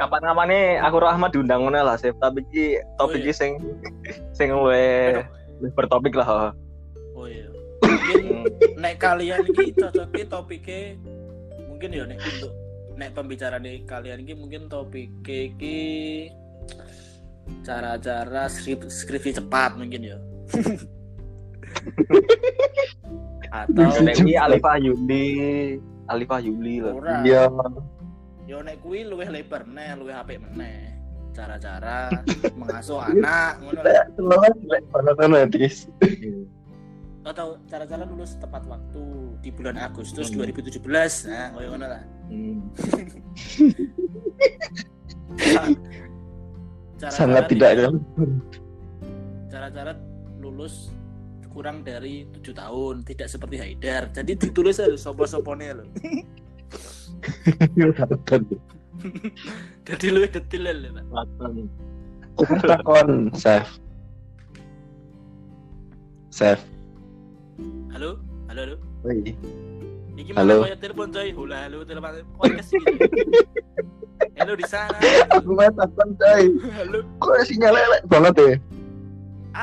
kapan-kapan 0.01 0.49
nih 0.53 0.65
aku 0.85 0.97
Rahmat 1.01 1.31
diundang 1.33 1.65
ngono 1.65 1.81
lah 1.81 1.97
Sep 1.97 2.17
tapi 2.21 2.45
ki 2.53 2.81
topik 3.01 3.21
Oh, 3.21 3.25
iya. 3.25 3.29
ki 3.29 3.33
sing 3.33 3.53
sing 4.37 4.49
luwe 4.53 5.25
bertopik 5.77 6.13
lah 6.13 6.53
oh 7.17 7.27
iya. 7.29 7.49
Mungkin 7.83 8.21
nek 8.81 8.97
kalian 9.01 9.45
ini 9.49 9.73
cocoknya 9.77 10.25
topiknya 10.29 10.97
mungkin 11.69 11.89
ya 11.93 12.05
nek 12.05 12.21
untuk 12.21 12.53
nek 12.97 13.11
pembicaraan 13.17 13.65
kalian 13.89 14.25
ini 14.25 14.33
mungkin 14.37 14.69
topiknya 14.69 15.53
ini 15.57 15.77
cara-cara 17.63 18.47
skrip 18.47 18.87
skripsi 18.87 19.39
cepat 19.39 19.75
mungkin 19.77 20.03
ya 20.03 20.19
atau 23.53 23.85
iki 24.03 24.33
Alifah 24.35 24.77
Yuli. 24.81 25.77
Alifah 26.09 26.41
Yuli 26.41 26.81
lah 26.81 26.95
Iya. 27.23 27.43
yo 28.43 28.59
nek 28.61 28.83
kuwi 28.83 29.07
luwih 29.07 29.31
lebar 29.31 29.65
neh 29.65 29.95
luwih 29.97 30.13
apik 30.13 30.41
meneh. 30.43 30.93
Cara-cara 31.33 32.13
mengasuh 32.61 33.01
anak 33.01 33.63
ngono 33.63 33.81
atau 37.23 37.57
cara-cara 37.71 38.03
lulus 38.05 38.35
tepat 38.37 38.67
waktu 38.69 39.05
di 39.41 39.49
bulan 39.55 39.79
Agustus 39.79 40.29
Hmm. 40.29 40.43
2017 40.45 41.31
nah 41.31 41.47
koyo 41.55 41.69
ngono 41.73 41.87
lah. 41.89 42.03
Hmm. 42.29 42.59
Cara 47.03 47.11
Sangat 47.11 47.51
tidak 47.51 47.71
kan. 47.75 47.95
cara-cara 49.51 49.93
lulus 50.39 50.95
kurang 51.51 51.83
dari 51.83 52.25
tujuh 52.33 52.55
tahun 52.55 53.03
tidak 53.05 53.27
seperti 53.29 53.59
Haidar 53.59 54.09
jadi 54.09 54.33
ditulis 54.33 54.79
aja 54.79 54.95
sopo-sopone 54.97 55.67
loh 55.75 55.89
jadi 59.85 60.07
lu 60.09 60.25
detail 60.25 60.65
ya. 60.65 60.91
Selatan. 61.03 61.53
Aku 62.33 62.55
takon, 62.65 63.09
Chef. 63.37 63.67
Chef. 66.33 66.61
halo 67.93 68.17
halo 68.49 68.63
halo 68.65 68.75
Woi. 69.05 69.37
Iki 70.17 70.33
Halo. 70.33 70.65
telepon 70.81 71.13
coy 71.13 71.29
hula 71.37 71.69
halo 71.69 71.85
telepon 71.85 72.25
podcast 72.41 72.73
gitu 72.81 73.05
halo 74.43 74.59
di 74.59 74.67
sana 74.67 74.99
Aku 75.31 75.55
mah 75.55 75.71
takon, 75.71 76.09
coy. 76.19 76.45
halo 76.69 76.99
Kok 77.17 77.35
sinyal 77.47 77.79
elek 77.79 78.03
banget 78.07 78.35
ya? 78.37 78.51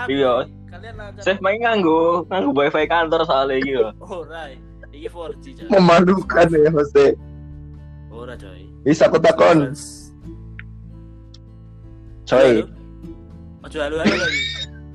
Iya. 0.07 0.33
kalian 0.69 0.95
lancar 0.95 1.21
Sef 1.21 1.37
main 1.41 1.59
nganggo 1.59 2.23
nganggo 2.25 2.51
wifi 2.55 2.85
kantor 2.85 3.25
soalnya 3.25 3.57
iki 3.57 3.73
lho. 3.75 3.89
oh 4.05 4.23
right 4.23 4.55
iki 4.89 5.05
4G 5.05 5.45
coy 5.57 5.67
Memalukan 5.67 6.47
ya, 6.47 6.69
Jose. 6.71 7.05
ora 8.09 8.33
coy 8.33 8.61
Bisa 8.79 9.11
aku 9.11 9.19
takon, 9.19 9.75
coy. 12.23 12.63
Ojo 13.59 13.77
halo 13.77 13.95
halo 13.99 14.15
lagi. 14.15 14.41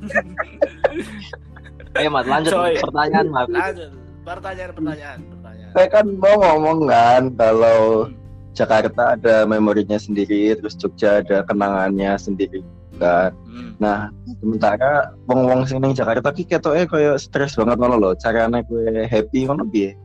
Ayo 1.94 2.08
Mat 2.08 2.24
lanjut 2.24 2.50
Coy. 2.50 2.74
pertanyaan 2.80 3.26
Mat. 3.28 3.46
Lanjut. 3.46 3.90
Pertanyaan 4.24 4.70
pertanyaan 4.72 5.18
pertanyaan. 5.28 5.70
Saya 5.76 5.88
kan 5.92 6.06
mau 6.16 6.34
ngomong 6.34 6.78
kan 6.88 7.22
kalau 7.36 8.08
Hmm. 8.08 8.24
Jakarta 8.54 9.18
ada 9.18 9.42
memorinya 9.44 9.99
sendiri, 9.99 10.54
terus 10.54 10.78
Jogja 10.78 11.20
ada 11.20 11.42
kenangannya 11.42 12.14
sendiri 12.14 12.62
kan. 12.99 13.34
Hmm. 13.50 13.75
Nah, 13.82 13.99
sementara 14.38 15.14
wong-wong 15.26 15.66
sing 15.66 15.82
ning 15.82 15.94
Jakarta 15.94 16.30
ki 16.30 16.46
ketoke 16.46 16.87
koyo 16.87 17.18
stres 17.18 17.58
banget 17.58 17.78
ngono 17.78 17.96
lho. 17.99 18.11
Carane 18.18 18.62
gue 18.66 19.06
happy 19.11 19.50
ngono 19.50 19.66
piye? 19.66 19.99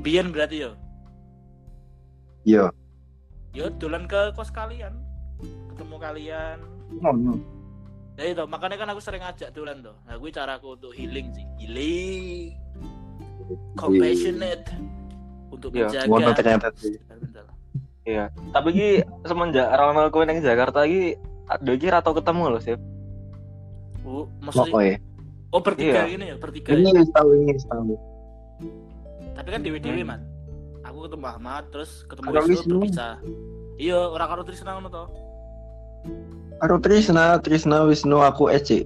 Biyen 0.00 0.32
berarti 0.32 0.64
yo. 0.64 0.70
Yo. 2.48 2.64
Yo 3.52 3.68
dolan 3.76 4.08
ke 4.08 4.32
kos 4.32 4.50
kalian. 4.50 4.96
Ketemu 5.72 5.96
kalian. 6.00 6.58
Ngono. 6.98 7.36
Ya 8.16 8.28
itu 8.28 8.44
makanya 8.44 8.76
kan 8.84 8.88
aku 8.92 9.00
sering 9.00 9.24
ngajak 9.24 9.52
dolan 9.56 9.80
tuh. 9.80 9.96
Nah, 10.04 10.16
gue 10.16 10.30
caraku 10.32 10.76
untuk 10.76 10.92
healing 10.92 11.32
sih. 11.32 11.44
Healing. 11.60 12.56
Compassionate 13.76 14.64
untuk 15.52 15.70
Iya, 15.76 16.08
Ngono 16.08 16.32
menjaga. 16.32 16.38
ternyata 16.40 16.66
sih. 16.80 16.96
Iya. 18.02 18.32
Tapi 18.50 18.68
ki 18.72 18.88
semenjak 19.22 19.68
Ronald 19.70 20.10
kowe 20.10 20.24
ning 20.24 20.42
Jakarta 20.42 20.82
iki 20.82 21.14
ada 21.46 21.70
iki 21.70 21.86
ra 21.86 22.00
tau 22.00 22.16
ketemu 22.16 22.56
lho 22.56 22.60
Sef. 22.60 22.80
Oh, 24.02 24.26
maksudnya 24.42 24.74
oh 24.74 24.82
ya. 24.82 24.96
oh 25.54 25.60
bertiga 25.62 26.02
Iya. 26.02 26.16
ini 26.18 26.24
ya, 26.32 26.36
bertiga. 26.40 26.74
ya? 26.74 26.82
Ini 26.82 26.90
wis 26.98 27.10
tahu 27.14 27.28
ini 27.38 27.54
wis 27.54 27.66
tahu. 27.70 27.94
Tapi 29.32 29.48
kan 29.48 29.60
dewe-dewe, 29.62 30.02
Hmm. 30.02 30.10
Man. 30.10 30.20
Aku 30.82 31.06
ketemu 31.06 31.24
Ahmad, 31.30 31.70
terus 31.70 32.02
ketemu 32.04 32.26
Karo 32.34 32.42
Wisnu 32.50 32.76
berpisah. 32.82 33.14
Iya, 33.78 33.98
ora 34.10 34.26
karo 34.26 34.42
Trisna 34.42 34.74
ngono 34.76 34.88
to. 34.90 35.04
Karo 36.58 36.76
Trisna, 36.82 37.38
Trisna 37.38 37.86
Wisnu 37.86 38.18
aku 38.18 38.50
Ece. 38.50 38.84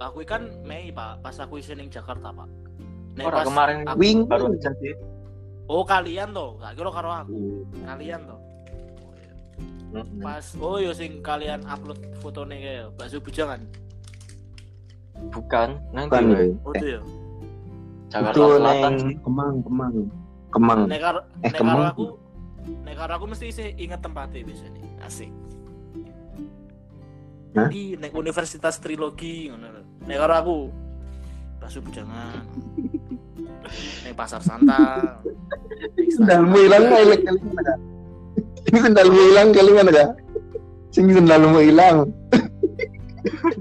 Aku 0.00 0.24
kan 0.24 0.48
Mei, 0.64 0.88
Pak, 0.88 1.20
pas 1.20 1.36
aku 1.36 1.60
isi 1.60 1.76
Jakarta, 1.92 2.32
Pak. 2.32 2.48
Nek 3.18 3.24
Ora 3.24 3.36
pas 3.36 3.44
kemarin 3.44 3.76
aku- 3.84 3.98
Wing. 3.98 4.18
baru 4.24 4.54
jadi. 4.54 4.90
Oh, 5.66 5.82
kalian 5.82 6.30
toh. 6.30 6.54
Gak 6.56 6.72
kira 6.72 6.90
karo 6.90 7.10
aku. 7.12 7.34
Kalian 7.76 8.20
toh. 8.24 8.38
Oh, 8.38 9.12
iya. 9.12 9.32
Hmm. 9.92 10.22
Pas 10.22 10.44
oh 10.56 10.76
yo 10.78 10.92
sing 10.92 11.18
kalian 11.20 11.60
upload 11.64 11.98
fotonya 12.16 12.56
kayak 12.56 12.84
bakso 12.94 13.18
bujangan. 13.18 13.60
Bukan, 15.28 15.68
nanti 15.90 16.08
Bukan 16.08 16.24
wae. 16.30 16.38
ya. 16.38 16.54
Oh 16.62 16.72
itu 16.72 16.86
ya. 16.88 17.00
Jakarta 18.08 18.32
Itu 18.32 18.42
Selatan 18.54 18.78
neng 18.88 18.96
sih. 19.02 19.14
Kemang, 19.20 19.54
Kemang. 19.60 19.94
Kemang. 20.48 20.80
Nek 20.86 21.00
karo 21.02 21.20
Eh, 21.20 21.26
nek 21.44 21.52
karo 21.52 21.60
Kemang. 21.60 21.90
aku 21.90 22.04
nek 22.80 22.96
karo 22.96 23.12
aku 23.14 23.26
mesti 23.26 23.46
sih 23.50 23.68
inget 23.76 23.98
tempatnya 23.98 24.40
biasanya. 24.40 24.82
Asik. 25.02 25.30
Hah? 27.54 27.66
Di 27.66 27.82
nek 27.94 28.14
Universitas 28.14 28.78
Trilogi 28.78 29.50
ngono 29.50 29.66
lho. 29.68 29.82
Nek 30.04 30.16
karo 30.16 30.32
aku 30.34 30.56
bakso 31.58 31.80
bujangan. 31.80 32.46
nek 34.04 34.14
Pasar 34.16 34.42
Santa. 34.42 34.78
Stasiun 36.08 36.14
Sendalmu 36.18 36.56
hilang 36.58 36.82
nggak 36.90 37.20
kali 37.24 37.40
mana? 37.54 37.74
Sing 38.66 38.76
sendalmu 38.82 39.18
hilang 39.30 39.48
kali 39.54 39.70
mana 39.72 39.90
kak? 39.94 40.10
Sing 40.90 41.04
sendalmu 41.12 41.58
hilang, 41.62 41.96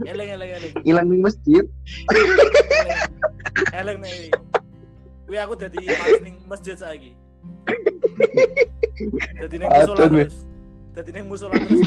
Eleng 0.08 0.30
eleng 0.34 0.50
eleng. 0.58 0.74
hilang 0.88 1.06
di 1.12 1.18
masjid. 1.20 1.64
Eleng 3.76 3.98
nih. 4.02 4.32
Wih 5.28 5.40
aku 5.44 5.54
jadi 5.60 5.78
ning 6.24 6.40
masjid 6.48 6.76
saiki. 6.80 7.12
Jadi 9.38 9.56
ning 9.60 9.70
musola 9.70 10.08
terus. 10.08 10.36
Jadi 10.96 11.10
ning 11.12 11.26
musola 11.28 11.54
terus. 11.60 11.84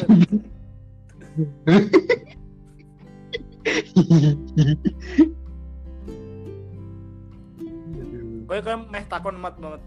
Kowe 8.51 8.59
kan 8.59 8.83
meh 8.91 8.99
takon 9.07 9.39
mat 9.39 9.55
banget. 9.55 9.79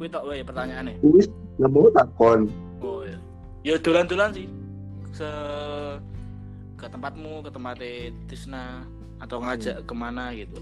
Kowe 0.00 0.08
tok 0.08 0.32
wae 0.32 0.40
pertanyaane. 0.40 0.96
Wis 1.04 1.28
nggak 1.60 1.68
mau 1.76 1.92
takon. 1.92 2.48
Oh 2.80 3.04
iya. 3.04 3.20
Ya 3.60 3.76
dolan-dolan 3.76 4.32
sih. 4.32 4.48
Se 5.12 5.28
ke 6.80 6.88
tempatmu, 6.88 7.44
ke 7.44 7.52
tempat 7.52 7.84
Tisna 8.32 8.88
atau 9.20 9.44
ngajak 9.44 9.84
ke 9.84 9.92
mana 9.92 10.32
gitu. 10.32 10.56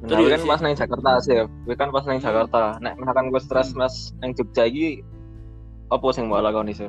Nah, 0.00 0.08
Terus 0.08 0.32
kan 0.32 0.40
sih. 0.40 0.48
pas 0.48 0.60
nang 0.64 0.72
Jakarta 0.72 1.10
sih, 1.20 1.36
gue 1.44 1.76
kan 1.76 1.92
pas 1.92 2.04
nang 2.08 2.16
Jakarta. 2.16 2.80
Nek 2.80 2.96
misalkan 2.96 3.28
gue 3.28 3.40
stres 3.44 3.76
mas 3.76 4.16
nang 4.24 4.32
Jogja 4.32 4.64
iki 4.64 5.04
apa 5.92 6.06
sing 6.16 6.32
mau 6.32 6.40
lakoni 6.40 6.72
sih? 6.72 6.88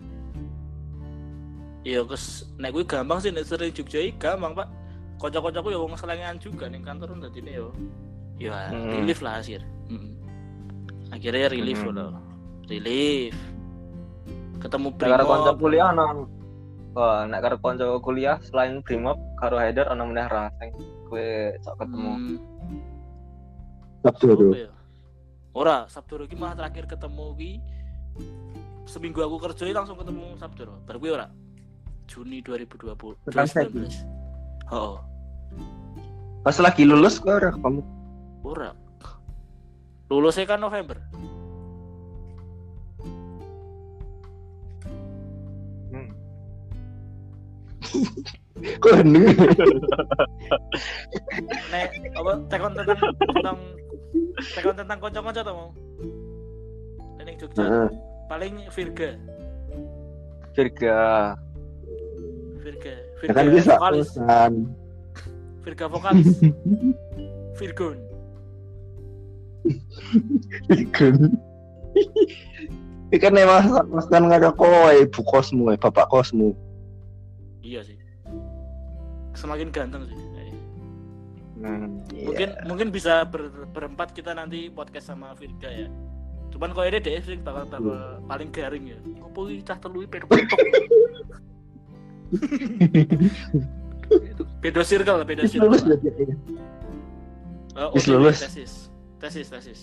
Iya, 1.83 2.07
kes 2.07 2.47
nek 2.55 2.71
kuwi 2.71 2.87
gampang 2.87 3.19
sih 3.19 3.27
nek 3.27 3.43
sering 3.43 3.75
Jogja 3.75 3.99
iki 3.99 4.15
gampang, 4.15 4.55
Pak. 4.55 4.71
Kocok-kocokku 5.19 5.67
ya 5.67 5.83
wong 5.83 5.99
selengean 5.99 6.39
juga 6.39 6.71
ning 6.71 6.79
kantor 6.79 7.19
dadi 7.27 7.43
yo. 7.59 7.75
Ya, 8.35 8.69
Hmm. 8.69 8.89
relief 8.97 9.19
lah 9.19 9.37
hasil. 9.37 9.61
Mm. 9.87 10.09
Akhirnya 11.09 11.47
relief 11.47 11.79
Hmm. 11.79 11.93
loh. 11.93 12.11
Relief. 12.65 13.35
Ketemu 14.57 14.87
karo 14.95 15.23
kanca 15.23 15.51
Brimob. 15.51 15.59
kuliah 15.59 15.87
ana 15.87 16.05
Wah, 16.93 17.25
nek 17.25 17.41
karo 17.41 17.55
kanca 17.57 17.85
kuliah 17.99 18.37
selain 18.41 18.79
Brimob 18.79 19.17
karo 19.35 19.57
Haidar 19.57 19.87
ana 19.87 20.03
meneh 20.03 20.23
ra 20.23 20.47
sing 20.55 20.69
gue 21.05 21.29
sok 21.59 21.75
ketemu. 21.75 22.11
Hmm, 22.11 22.37
Sabtu 24.01 24.27
tuh. 24.31 24.51
ya? 24.51 24.69
Ora, 25.51 25.85
Sabtu 25.87 26.21
iki 26.21 26.33
mah 26.33 26.53
terakhir 26.53 26.85
ketemu 26.87 27.25
ki 27.33 27.51
seminggu 28.85 29.19
aku 29.19 29.37
kerja 29.39 29.63
iki 29.63 29.73
langsung 29.73 29.95
ketemu 29.95 30.33
Sabtu. 30.35 30.69
Baru 30.83 30.97
kuwi 30.97 31.11
ora. 31.11 31.27
Juni 32.05 32.41
2020. 32.41 33.15
Tekan 33.25 33.47
saya. 33.47 33.65
2019. 33.65 34.05
Oh, 34.69 34.99
Pas 36.41 36.57
lagi 36.57 36.83
lulus 36.83 37.17
kok 37.17 37.31
ora 37.31 37.49
kamu. 37.53 37.79
Ora. 38.43 38.71
Lulusnya 40.11 40.45
kan 40.45 40.59
November. 40.61 40.99
Hmm. 45.89 46.09
Kok 48.83 48.93
hening? 49.01 49.25
Nek 51.71 51.91
apa 52.13 52.31
tekon 52.51 52.71
tentang 52.77 52.99
tentang 53.01 53.57
tekon 54.53 54.75
tentang 54.77 54.97
kanca-kanca 55.01 55.41
to 55.41 55.51
mau. 55.51 55.69
Ning 57.23 57.39
Jogja 57.39 57.63
Heeh. 57.63 57.87
paling 58.27 58.53
Virga, 58.75 59.15
Virga. 60.51 60.99
Virga, 62.59 62.93
Ya 62.93 63.05
Virga 63.19 63.35
kan 63.35 63.45
bisa 63.47 63.73
vokalis, 63.79 64.09
kan. 64.19 64.53
Virga 65.63 65.85
vokalis. 65.87 66.27
Virgon. 67.59 68.12
Ikan. 70.83 71.15
Ikan 73.13 73.33
emang 73.37 73.87
mas 73.93 74.09
kan 74.09 74.25
nggak 74.25 74.41
ada 74.41 74.51
kowe 74.51 74.91
ibu 74.91 75.21
kosmu, 75.23 75.71
eh, 75.71 75.77
bapak 75.77 76.09
kosmu. 76.09 76.51
Iya 77.61 77.85
sih. 77.85 77.95
Semakin 79.33 79.69
ganteng 79.71 80.03
sih. 80.07 80.17
Eh, 80.17 80.51
Hmm. 81.63 82.03
Mungkin 82.11 82.49
mungkin 82.67 82.87
bisa 82.91 83.23
ber- 83.23 83.69
berempat 83.71 84.11
kita 84.11 84.35
nanti 84.35 84.67
podcast 84.67 85.07
sama 85.07 85.31
Virga 85.31 85.71
ya. 85.71 85.87
Cuman 86.51 86.75
kalau 86.75 86.91
ini 86.91 86.99
deh 86.99 87.23
sih 87.23 87.39
bakal, 87.39 87.63
bakal 87.71 88.19
paling 88.27 88.51
garing 88.51 88.91
ya. 88.91 88.99
Ngopo 88.99 89.47
cah 89.63 89.79
telu 89.79 90.03
iki 90.03 90.11
pedo. 90.11 90.27
Beda 94.59 94.81
circle, 94.83 95.23
beda 95.23 95.47
circle. 95.47 95.71
lulus 95.71 95.81
ya? 95.87 95.95
Oh, 97.79 97.95
OTW, 97.95 98.11
lulus. 98.19 98.39
Tesis. 98.43 98.82
Tesis, 99.23 99.47
tesis. 99.47 99.81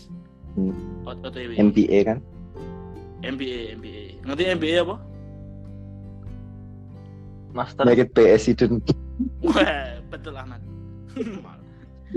Hmm. 0.52 0.76
OTW. 1.08 1.56
MBA 1.56 1.98
kan? 2.04 2.20
MBA, 3.24 3.72
MBA. 3.80 4.04
Ngerti 4.28 4.42
MBA 4.52 4.76
apa? 4.84 4.96
Master. 7.56 7.88
Merit 7.88 8.12
president. 8.12 8.84
Wah, 9.40 9.96
betul 10.12 10.36
Ahmad. 10.36 10.60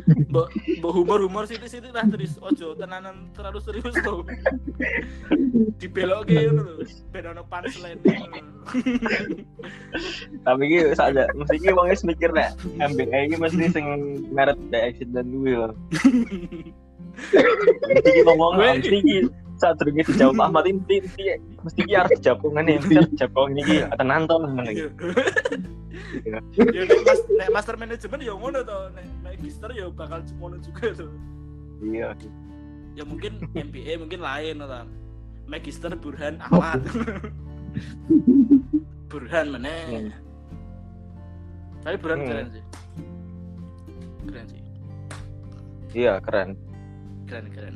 Mbok 0.03 0.49
mbok 0.81 0.91
humor-humor 0.97 1.45
sithik-sithik 1.45 1.93
lah 1.93 2.01
terus 2.09 2.41
ojo 2.41 2.73
tenanan 2.73 3.29
terlalu 3.37 3.61
serius 3.61 3.93
loh. 4.01 4.25
Dibelokke 5.77 6.33
ngono 6.49 6.61
lho. 6.65 6.83
Ben 7.13 7.29
ono 7.29 7.45
punchline. 7.45 8.01
Tapi 10.41 10.61
iki 10.65 10.97
saja 10.97 11.29
mesti 11.37 11.61
iki 11.61 11.69
wong 11.77 11.93
wis 11.93 12.01
mikir 12.01 12.33
nek 12.33 12.57
MBA 12.81 13.29
iki 13.29 13.37
mesti 13.37 13.69
sing 13.69 13.85
merit 14.33 14.57
the 14.73 15.21
duwe 15.21 15.61
lho. 15.61 15.77
Mesti 17.83 18.09
iki 18.09 18.21
ngomong 18.23 18.51
Gue- 18.55 18.73
mesti 18.77 18.97
iki 18.99 19.17
saat 19.53 19.77
durunge 19.77 20.03
dijawab 20.03 20.39
Ahmad 20.41 20.65
ini 20.65 20.81
mesti 20.81 21.23
mesti 21.61 21.79
iki 21.81 21.93
harus 21.93 22.11
dijawab 22.17 22.41
ngene 22.51 22.71
mesti 22.81 22.93
harus 22.97 23.09
dijawab 23.11 23.47
iki 23.53 23.75
tenan 23.95 24.21
to 24.25 24.35
ngene 24.39 24.69
iki. 24.69 24.85
Ya 26.73 26.81
nek 26.83 26.99
mas, 27.01 27.19
nek 27.27 27.49
master 27.49 27.75
manajemen 27.75 28.19
ya 28.19 28.33
ngono 28.33 28.59
to, 28.61 28.77
nek 28.91 29.05
magister 29.21 29.69
ya 29.71 29.85
bakal 29.89 30.19
ngono 30.37 30.57
juga 30.59 30.85
to. 30.93 31.07
Iya. 31.81 32.09
Ya 32.93 33.03
mungkin 33.03 33.41
MBA 33.51 33.97
mungkin 33.97 34.19
lain 34.19 34.57
to. 34.59 34.81
Magister 35.43 35.91
Burhan 35.93 36.37
Ahmad. 36.39 36.81
Burhan 39.09 39.45
meneh. 39.49 40.09
Tapi 41.81 41.95
Burhan 41.99 42.19
Hmm. 42.19 42.27
keren 42.27 42.47
sih. 42.49 42.63
Keren 44.23 44.45
sih. 44.47 44.61
Iya, 45.93 46.13
keren. 46.21 46.57
Keren 47.33 47.49
keren. 47.49 47.75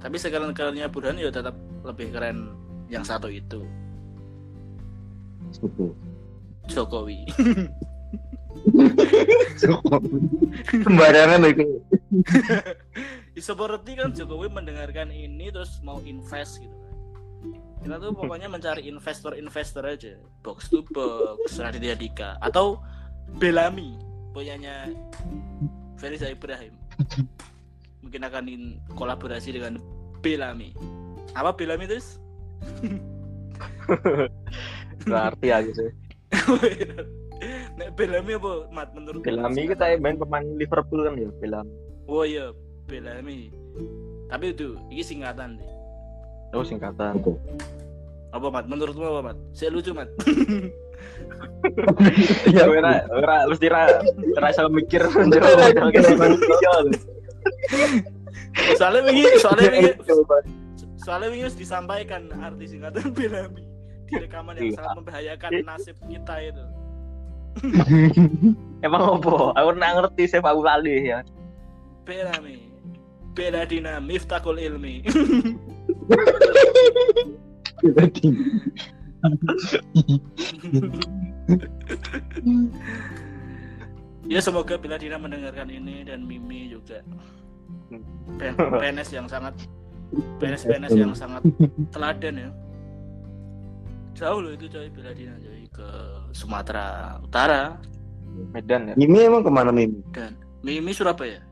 Tapi 0.00 0.16
sekeren 0.16 0.56
kerennya 0.56 0.88
Burhan 0.88 1.20
ya 1.20 1.28
tetap 1.28 1.52
lebih 1.84 2.16
keren 2.16 2.56
yang 2.88 3.04
satu 3.04 3.28
itu. 3.28 3.60
Jokowi. 6.72 7.28
Sembarangan 10.72 11.44
itu. 11.44 11.84
seperti 13.44 14.00
kan 14.00 14.16
Jokowi 14.16 14.48
mendengarkan 14.48 15.12
ini 15.12 15.52
terus 15.52 15.84
mau 15.84 16.00
invest 16.08 16.64
gitu 16.64 16.72
kan. 16.72 16.96
Kita 17.84 18.00
tuh 18.00 18.16
pokoknya 18.16 18.48
mencari 18.48 18.88
investor-investor 18.88 19.84
aja. 19.84 20.16
Box 20.40 20.72
to 20.72 20.80
box 20.88 21.60
Raditya 21.60 21.92
Dika. 21.92 22.40
Atau 22.40 22.80
Belami 23.36 24.00
punyanya 24.32 24.88
Feriza 26.00 26.32
Ibrahim 26.32 26.72
mungkin 28.14 28.30
akan 28.30 28.44
in- 28.46 28.78
kolaborasi 28.94 29.58
dengan 29.58 29.74
Belami 30.22 30.70
apa 31.34 31.50
Belami 31.50 31.90
terus 31.90 32.22
Berarti 35.02 35.50
aja 35.58 35.66
sih. 35.74 35.90
Nek 37.74 37.98
Belami 37.98 38.38
apa 38.38 38.70
mat 38.70 38.94
menurut 38.94 39.18
Belami 39.26 39.66
kita 39.66 39.98
main 39.98 40.14
pemain 40.14 40.46
Liverpool 40.54 41.02
kan 41.02 41.18
ya, 41.18 41.26
Belami. 41.42 41.74
Oh 42.06 42.22
iya, 42.22 42.54
Belami. 42.86 43.50
Tapi 44.30 44.54
itu, 44.54 44.78
ini 44.94 45.02
singkatan 45.02 45.58
deh. 45.58 45.70
Oh 46.54 46.62
singkatan. 46.62 47.18
Apa 48.30 48.46
mat? 48.46 48.70
Menurutmu 48.70 49.10
apa 49.10 49.34
mat? 49.34 49.38
Saya 49.58 49.74
lucu 49.74 49.90
mat. 49.90 50.06
Ya, 52.52 52.68
Ora 52.68 53.02
ora 53.08 53.36
mesti 53.48 53.66
ra 53.68 53.88
ra 54.36 54.48
iso 54.52 54.68
mikir. 54.68 55.02
Soalnya 58.78 59.02
begini, 59.06 59.36
soalnya 59.40 59.70
begini, 59.70 59.92
soalnya 61.00 61.28
begini 61.30 61.44
harus 61.46 61.58
disampaikan 61.58 62.22
arti 62.40 62.64
singkatan 62.70 63.12
Belami 63.12 63.62
di 64.04 64.20
rekaman 64.20 64.54
yang 64.60 64.66
Iya. 64.68 64.76
sangat 64.78 64.94
membahayakan 65.00 65.50
nasib 65.64 65.96
kita 66.06 66.34
itu. 66.44 66.64
Emang 68.86 69.02
opo? 69.16 69.54
Aku 69.54 69.68
nggak 69.78 69.92
ngerti 69.96 70.22
saya 70.28 70.42
aku 70.44 70.62
lali 70.64 71.08
ya. 71.08 71.20
Belami. 72.04 72.68
Beladina 73.34 73.98
Miftakul 73.98 74.62
Ilmi. 74.62 75.02
Jadi, 77.82 78.28
ya 84.28 84.40
semoga 84.40 84.74
Beladina 84.80 85.20
mendengarkan 85.20 85.68
ini 85.68 86.04
dan 86.04 86.24
Mimi 86.24 86.72
juga. 86.72 87.04
Pen- 88.40 88.56
PNS 88.80 89.08
yang 89.12 89.26
sangat 89.28 89.52
PNS 90.40 90.62
PNS 90.64 90.92
yang 90.96 91.14
sangat 91.14 91.42
teladan 91.92 92.34
ya. 92.38 92.50
Jauh 94.14 94.38
loh 94.40 94.52
itu 94.54 94.70
coy 94.70 94.88
Beladina 94.94 95.34
coy 95.42 95.66
ke 95.74 95.88
Sumatera 96.30 97.18
Utara 97.18 97.76
Medan 98.54 98.90
ya. 98.90 98.94
Mimi 98.94 99.26
emang 99.26 99.42
ke 99.42 99.50
mana 99.50 99.70
Mimi? 99.74 100.00
dan 100.14 100.38
Mimi 100.64 100.94
Surabaya. 100.94 101.42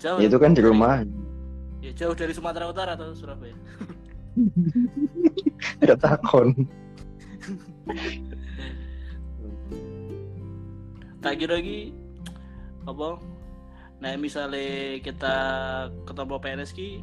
Jauh. 0.00 0.20
Itu 0.20 0.36
kan 0.40 0.52
di 0.52 0.60
rumah. 0.64 1.04
Ya 1.84 1.92
jauh 1.92 2.16
dari 2.16 2.32
Sumatera 2.32 2.68
Utara 2.68 2.96
atau 2.96 3.12
Surabaya. 3.14 3.54
Ada 5.84 5.94
takon. 6.00 6.56
kira 11.32 11.56
lagi 11.56 11.96
apa 12.84 13.16
nah 14.04 14.12
misalnya 14.20 15.00
kita 15.00 15.36
ketemu 16.04 16.36
PNS 16.36 16.70
ki 16.76 17.00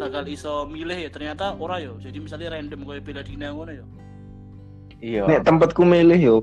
bakal 0.00 0.24
iso 0.24 0.64
milih 0.64 0.96
ya 0.96 1.10
ternyata 1.12 1.52
ora 1.60 1.76
yo 1.82 2.00
jadi 2.00 2.16
misalnya 2.16 2.56
random 2.56 2.88
kayak 2.88 3.04
pilih 3.04 3.24
dina 3.26 3.52
ngono 3.52 3.72
yo 3.76 3.86
Iya. 4.98 5.30
Nek 5.30 5.46
tempatku 5.46 5.82
milih 5.86 6.18
yo. 6.18 6.36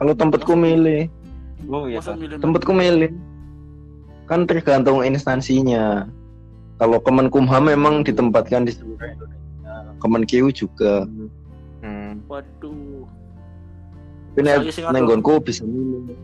Kalau 0.00 0.14
tempatku 0.14 0.54
milih, 0.54 1.10
Oh 1.66 1.90
iya. 1.90 1.98
tempatku 2.38 2.70
milih. 2.70 3.10
Kan 4.30 4.46
tergantung 4.46 5.02
instansinya. 5.02 6.06
Kalau 6.78 7.02
Kemenkumham 7.02 7.66
memang 7.66 8.06
ditempatkan 8.06 8.62
di 8.62 8.72
seluruh 8.72 9.02
Indonesia. 9.02 9.92
Kemenkeu 9.98 10.48
juga. 10.54 11.04
Hmm. 11.78 12.22
waduh 12.26 12.74
Nek 14.38 14.54
atuh- 14.62 15.02
nggonku 15.02 15.34
bisa 15.42 15.62
milih. 15.64 16.16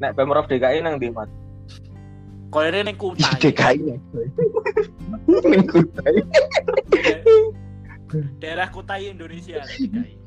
Nek 0.00 0.16
Pemprov 0.16 0.46
DKI 0.46 0.80
nang 0.80 0.96
ndi, 0.96 1.08
Mas? 1.08 1.28
ini 2.50 2.82
neng 2.82 2.96
kutai 2.96 3.36
DKI 3.44 3.78
ya. 3.84 3.96
Ning 5.28 5.64
Kutai. 5.64 6.14
daerah 8.42 8.66
kutai 8.66 9.14
Indonesia 9.14 9.62
DKI 9.62 10.18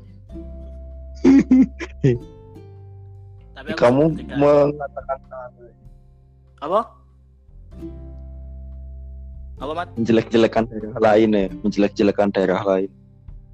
tapi 3.54 3.70
Kamu 3.76 4.04
mengatakan 4.34 5.18
apa 6.58 6.80
apa 9.54 9.72
mat 9.72 9.88
menjelek-jelekan 9.94 10.64
daerah 10.66 10.96
lain 10.98 11.28
ya, 11.30 11.46
menjelek-jelekan 11.62 12.28
daerah 12.34 12.60
lain. 12.66 12.90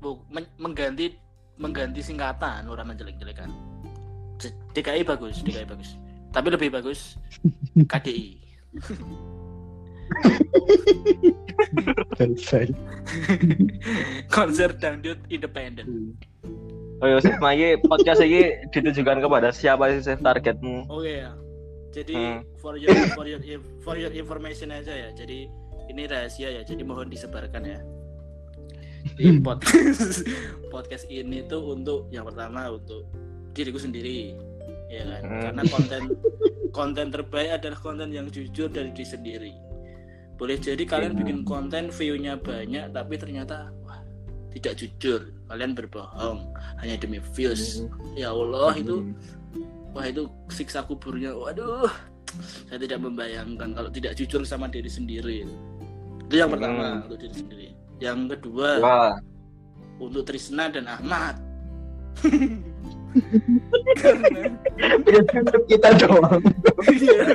Bu, 0.01 0.17
men- 0.33 0.49
mengganti 0.57 1.13
mengganti 1.61 2.01
singkatan 2.01 2.67
orang 2.67 2.91
menjelek-jelekan. 2.91 3.53
DKI 4.73 5.05
bagus 5.05 5.45
DKI 5.45 5.69
bagus. 5.69 6.01
Tapi 6.33 6.49
lebih 6.49 6.73
bagus 6.73 7.21
KDI 7.93 8.41
konser 14.31 14.73
dangdut 14.75 15.19
independen. 15.31 16.15
Oh 17.01 17.09
iya, 17.09 17.17
Sif, 17.23 17.41
Mayi, 17.41 17.81
podcast 17.81 18.21
ini 18.21 18.69
ditujukan 18.69 19.25
kepada 19.25 19.49
siapa 19.51 19.89
sih 19.93 20.05
Sif, 20.05 20.21
targetmu? 20.21 20.85
oke 20.89 21.09
ya 21.09 21.33
jadi 21.91 22.15
Hmm. 22.15 22.41
for 22.63 22.79
your 22.79 22.95
for 23.19 23.27
your 23.27 23.41
for 23.83 23.99
your 23.99 24.15
information 24.15 24.71
aja 24.71 24.95
ya. 24.95 25.11
Jadi 25.11 25.51
ini 25.91 26.07
rahasia 26.07 26.55
ya. 26.55 26.63
Jadi 26.63 26.87
mohon 26.87 27.11
disebarkan 27.11 27.67
ya 27.67 27.83
di 29.21 29.37
podcast 29.39 30.25
podcast 30.75 31.05
ini 31.13 31.45
tuh 31.45 31.77
untuk 31.77 32.09
yang 32.09 32.25
pertama 32.25 32.73
untuk 32.73 33.05
diriku 33.53 33.77
sendiri 33.77 34.33
ya 34.89 35.05
kan? 35.05 35.21
Hmm. 35.21 35.43
karena 35.45 35.63
konten 35.69 36.03
konten 36.71 37.07
terbaik 37.13 37.51
adalah 37.61 37.79
konten 37.79 38.09
yang 38.11 38.31
jujur 38.31 38.71
dari 38.71 38.89
diri 38.95 39.05
sendiri. 39.05 39.53
Boleh 40.41 40.57
jadi 40.57 40.81
kalian 40.83 41.13
Hmm. 41.13 41.21
bikin 41.21 41.39
konten 41.45 41.93
view-nya 41.93 42.41
banyak 42.41 42.97
tapi 42.97 43.15
ternyata 43.21 43.69
wah 43.85 44.01
tidak 44.51 44.81
jujur. 44.81 45.29
Kalian 45.51 45.77
berbohong 45.77 46.49
hanya 46.81 46.97
demi 46.97 47.21
views. 47.37 47.85
Ya 48.17 48.33
Allah 48.33 48.73
itu 48.73 49.13
wah 49.93 50.07
itu 50.07 50.31
siksa 50.49 50.87
kuburnya. 50.87 51.37
Waduh 51.37 51.91
saya 52.71 52.79
tidak 52.79 53.03
membayangkan 53.03 53.75
kalau 53.75 53.91
tidak 53.91 54.15
jujur 54.17 54.47
sama 54.47 54.71
diri 54.71 54.89
sendiri. 54.89 55.45
Itu 56.25 56.35
yang 56.39 56.49
pertama 56.55 57.03
Hmm. 57.03 57.05
untuk 57.05 57.19
diri 57.21 57.35
sendiri 57.35 57.69
yang 58.01 58.27
kedua 58.27 58.81
Wah, 58.81 59.13
untuk 60.01 60.25
Trisna 60.27 60.73
dan 60.73 60.89
Ahmad 60.89 61.37
karena 64.01 65.57
kita 65.67 65.89
doang. 65.99 66.43
iya, 66.95 67.35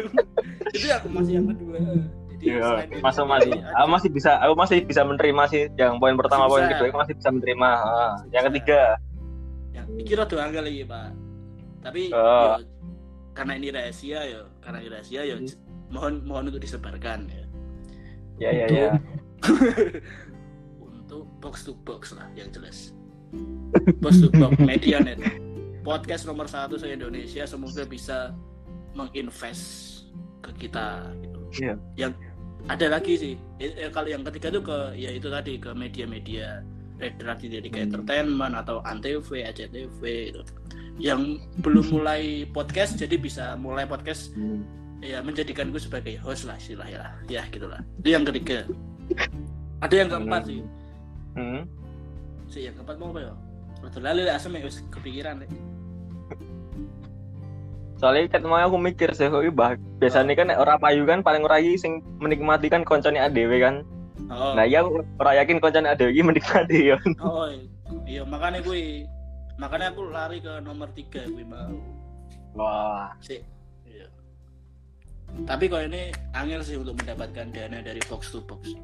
itu 0.71 0.85
yang 0.87 1.03
masih 1.11 1.33
yang 1.41 1.47
kedua 1.51 1.77
jadi 2.35 2.43
iya, 2.51 2.83
diri 2.83 2.99
masa 2.99 3.23
masih, 3.23 3.55
aku 3.55 3.87
masih 3.95 4.09
bisa, 4.11 4.31
aku 4.43 4.53
masih 4.59 4.77
bisa 4.83 5.07
menerima 5.07 5.43
sih. 5.47 5.63
Yang 5.79 6.03
poin 6.03 6.19
pertama, 6.19 6.51
poin 6.51 6.67
kedua, 6.67 6.91
aku 6.91 6.99
masih 6.99 7.15
bisa 7.15 7.29
menerima. 7.31 7.69
Ah, 7.79 8.13
yang 8.35 8.43
Bisa. 8.43 8.51
ketiga, 8.51 8.81
yang 9.75 9.87
kira 10.07 10.23
doang 10.25 10.51
kali 10.51 10.81
ya 10.83 10.85
pak 10.87 11.09
tapi 11.85 12.09
Oh. 12.09 12.57
yo, 12.57 12.65
karena 13.37 13.53
ini 13.61 13.67
rahasia 13.69 14.19
ya 14.25 14.41
karena 14.63 14.77
ini 14.81 14.89
rahasia 14.89 15.21
ya 15.21 15.35
mohon 15.93 16.23
mohon 16.25 16.49
untuk 16.49 16.63
disebarkan 16.63 17.29
ya 17.29 17.45
ya 18.41 18.51
ya 18.51 18.65
ya. 18.71 18.89
box 21.55 21.63
to 21.63 21.71
box 21.87 22.11
lah 22.11 22.27
yang 22.35 22.51
jelas. 22.51 22.91
Box 24.03 24.19
to 24.19 24.27
box 24.35 24.59
Medianet 24.59 25.23
podcast 25.87 26.27
nomor 26.27 26.51
satu 26.51 26.75
se 26.75 26.91
Indonesia 26.91 27.47
semoga 27.47 27.87
bisa 27.87 28.35
menginvest 28.91 29.63
ke 30.43 30.67
kita 30.67 30.99
gitu. 31.23 31.39
Iya. 31.55 31.73
yang 31.95 32.11
ada 32.67 32.91
lagi 32.91 33.15
sih 33.15 33.33
Eh, 33.63 33.71
eh, 33.71 33.87
kalau 33.87 34.11
yang 34.11 34.27
ketiga 34.27 34.51
tuh 34.51 34.67
ke 34.67 34.99
ya 34.99 35.15
itu 35.15 35.31
tadi 35.31 35.55
ke 35.55 35.71
media-media 35.71 36.59
redaksi 36.99 37.47
dari 37.47 37.71
Hmm. 37.71 37.87
entertainment 37.87 38.53
atau 38.59 38.83
antv 38.83 39.23
ACTV 39.31 40.01
itu 40.35 40.41
yang 40.99 41.39
belum 41.63 41.87
mulai 41.87 42.43
podcast 42.51 42.99
jadi 42.99 43.15
bisa 43.15 43.55
mulai 43.55 43.87
podcast 43.87 44.35
ya 44.99 45.23
menjadikan 45.23 45.71
gue 45.71 45.79
sebagai 45.79 46.19
host 46.19 46.51
lah 46.51 46.59
istilahnya 46.59 46.99
lah. 46.99 47.11
Ya 47.31 47.47
gitulah. 47.47 47.79
Itu 48.03 48.09
yang 48.11 48.27
ketiga. 48.27 48.67
Ada 49.79 49.95
yang 50.03 50.09
keempat 50.11 50.51
sih 50.51 50.59
Hmm. 51.35 51.67
sih 52.47 52.67
yang 52.67 52.75
keempat 52.79 52.95
mau 52.95 53.11
apa 53.11 53.19
ya 53.27 53.33
lali 54.01 54.23
lah 54.23 54.39
asem 54.39 54.55
ya 54.55 54.65
kepikiran 54.91 55.43
deh 55.43 55.51
Soalnya 57.95 58.27
kan 58.27 58.43
mau 58.43 58.59
aku 58.59 58.75
mikir 58.75 59.15
sih, 59.15 59.31
kok 59.31 59.39
bah, 59.55 59.79
biasanya 60.03 60.35
kan 60.35 60.51
nek 60.51 60.59
ora 60.59 60.75
payu 60.75 61.07
kan 61.07 61.23
paling 61.23 61.47
ora 61.47 61.63
sing 61.79 62.03
menikmati 62.19 62.67
kan 62.67 62.83
koncone 62.83 63.15
adewe 63.15 63.55
kan. 63.63 63.87
oh 64.27 64.51
Nah, 64.51 64.67
iya 64.67 64.83
aku 64.83 64.99
ora 65.15 65.39
yakin 65.39 65.63
koncone 65.63 65.87
adewe 65.87 66.11
iki 66.11 66.19
menikmati 66.19 66.91
ya. 66.91 66.99
oh 67.23 67.47
iya 68.05 68.21
makanya 68.27 68.59
gue 68.61 69.05
makanya 69.55 69.93
aku 69.93 70.01
lari 70.09 70.37
ke 70.41 70.53
nomor 70.61 70.89
tiga 70.93 71.23
gue 71.25 71.45
mau 71.45 71.71
Wah, 72.55 73.11
sih 73.19 73.43
iya. 73.83 74.07
tapi 75.43 75.67
kalau 75.67 75.87
ini 75.87 76.11
angel 76.31 76.61
sih 76.63 76.79
untuk 76.79 76.95
mendapatkan 76.99 77.51
dana 77.51 77.79
dari 77.83 77.99
box 78.07 78.31
to 78.31 78.39
box 78.43 78.75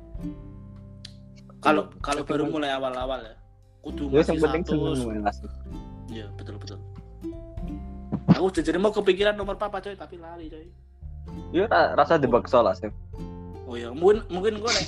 kalau 1.62 1.84
kalau 2.02 2.22
baru 2.26 2.50
mulai 2.50 2.74
awal-awal 2.74 3.22
ya 3.22 3.36
kudu 3.82 4.10
ya 4.10 4.22
masih 4.22 4.34
yang 4.34 4.44
penting 4.44 4.64
satu 4.66 4.94
seneng 4.98 5.26
iya 6.10 6.26
betul 6.36 6.56
betul 6.58 6.78
aku 8.28 8.48
jadi 8.52 8.78
mau 8.78 8.90
kepikiran 8.90 9.38
nomor 9.38 9.56
papa 9.56 9.78
coy 9.80 9.94
tapi 9.94 10.18
lari 10.18 10.50
coy 10.50 10.66
ra- 11.66 11.94
rasa 11.94 12.18
dibakso 12.18 12.66
lah 12.66 12.74
sih. 12.74 12.90
oh 13.70 13.78
iya 13.78 13.94
mungkin 13.94 14.26
mungkin 14.28 14.58
gue 14.58 14.72
nek 14.74 14.88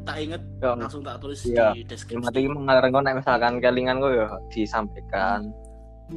tak 0.00 0.16
inget 0.16 0.42
Yo, 0.60 0.72
langsung 0.76 1.04
tak 1.04 1.20
tulis 1.20 1.40
Iya. 1.44 1.76
di 1.76 1.84
deskripsi 1.84 2.24
mati 2.24 2.48
mengalir 2.48 2.88
kok 2.88 3.02
nek 3.04 3.16
misalkan 3.20 3.60
kelingan 3.60 4.00
kok 4.00 4.12
ya 4.16 4.26
disampaikan. 4.48 5.52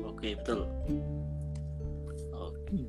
Oke, 0.07 0.33
betul. 0.39 0.65
Oke. 2.33 2.79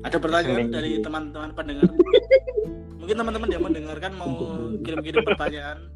Ada 0.00 0.16
pertanyaan 0.16 0.70
dari 0.70 0.96
gitu. 0.96 1.04
teman-teman 1.10 1.50
pendengar? 1.52 1.90
Mungkin 3.00 3.16
teman-teman 3.16 3.48
yang 3.48 3.64
mendengarkan 3.64 4.12
mau 4.12 4.28
kirim-kirim 4.84 5.24
pertanyaan. 5.24 5.88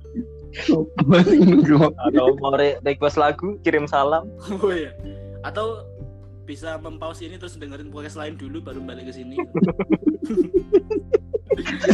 Atau 2.01 2.27
mau 2.41 2.57
re- 2.57 2.81
request 2.81 3.21
lagu, 3.21 3.61
kirim 3.61 3.85
salam. 3.85 4.25
Oh 4.59 4.73
iya. 4.73 4.97
Atau 5.45 5.85
bisa 6.45 6.77
mempause 6.77 7.25
ini 7.25 7.37
terus 7.37 7.57
dengerin 7.57 7.89
podcast 7.89 8.17
lain 8.17 8.37
dulu 8.37 8.61
baru 8.61 8.81
balik 8.81 9.09
ke 9.09 9.15
sini. 9.15 9.37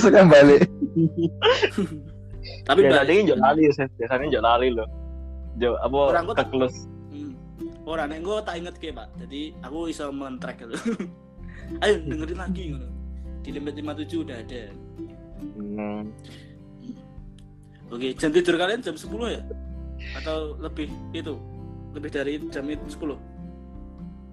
Sekarang 0.02 0.30
balik. 0.30 0.66
Tapi 2.64 2.80
Biasanya 2.82 3.04
balik. 3.04 3.18
njok 3.26 3.38
lali 3.38 3.62
sih, 3.70 3.86
biasanya 3.98 4.24
njok 4.30 4.44
lali 4.44 4.68
loh. 4.72 4.88
Njok 5.58 5.74
apa 5.76 5.96
Orang 5.98 6.26
kekelus. 6.34 6.74
Hmm. 7.10 7.32
Ora 7.84 8.02
nek 8.06 8.20
gue 8.22 8.36
tak 8.42 8.54
inget 8.58 8.76
ke, 8.78 8.88
Pak. 8.94 9.08
Jadi 9.18 9.40
aku 9.60 9.90
bisa 9.90 10.08
men-track 10.08 10.64
itu. 10.64 10.76
Ayo 11.84 11.94
dengerin 12.02 12.38
lagi 12.38 12.62
ngono. 12.74 12.88
Di 13.40 13.50
limit 13.54 13.74
57 13.78 14.24
udah 14.26 14.36
ada. 14.36 14.62
Hmm. 15.40 16.02
Oke, 17.90 18.14
jam 18.14 18.30
tidur 18.30 18.54
kalian 18.54 18.80
jam 18.84 18.94
10 18.94 19.10
ya? 19.34 19.42
Atau 20.22 20.54
lebih 20.62 20.86
itu? 21.10 21.34
Lebih 21.90 22.10
dari 22.14 22.38
jam 22.48 22.64
itu 22.70 22.86
10? 22.86 23.18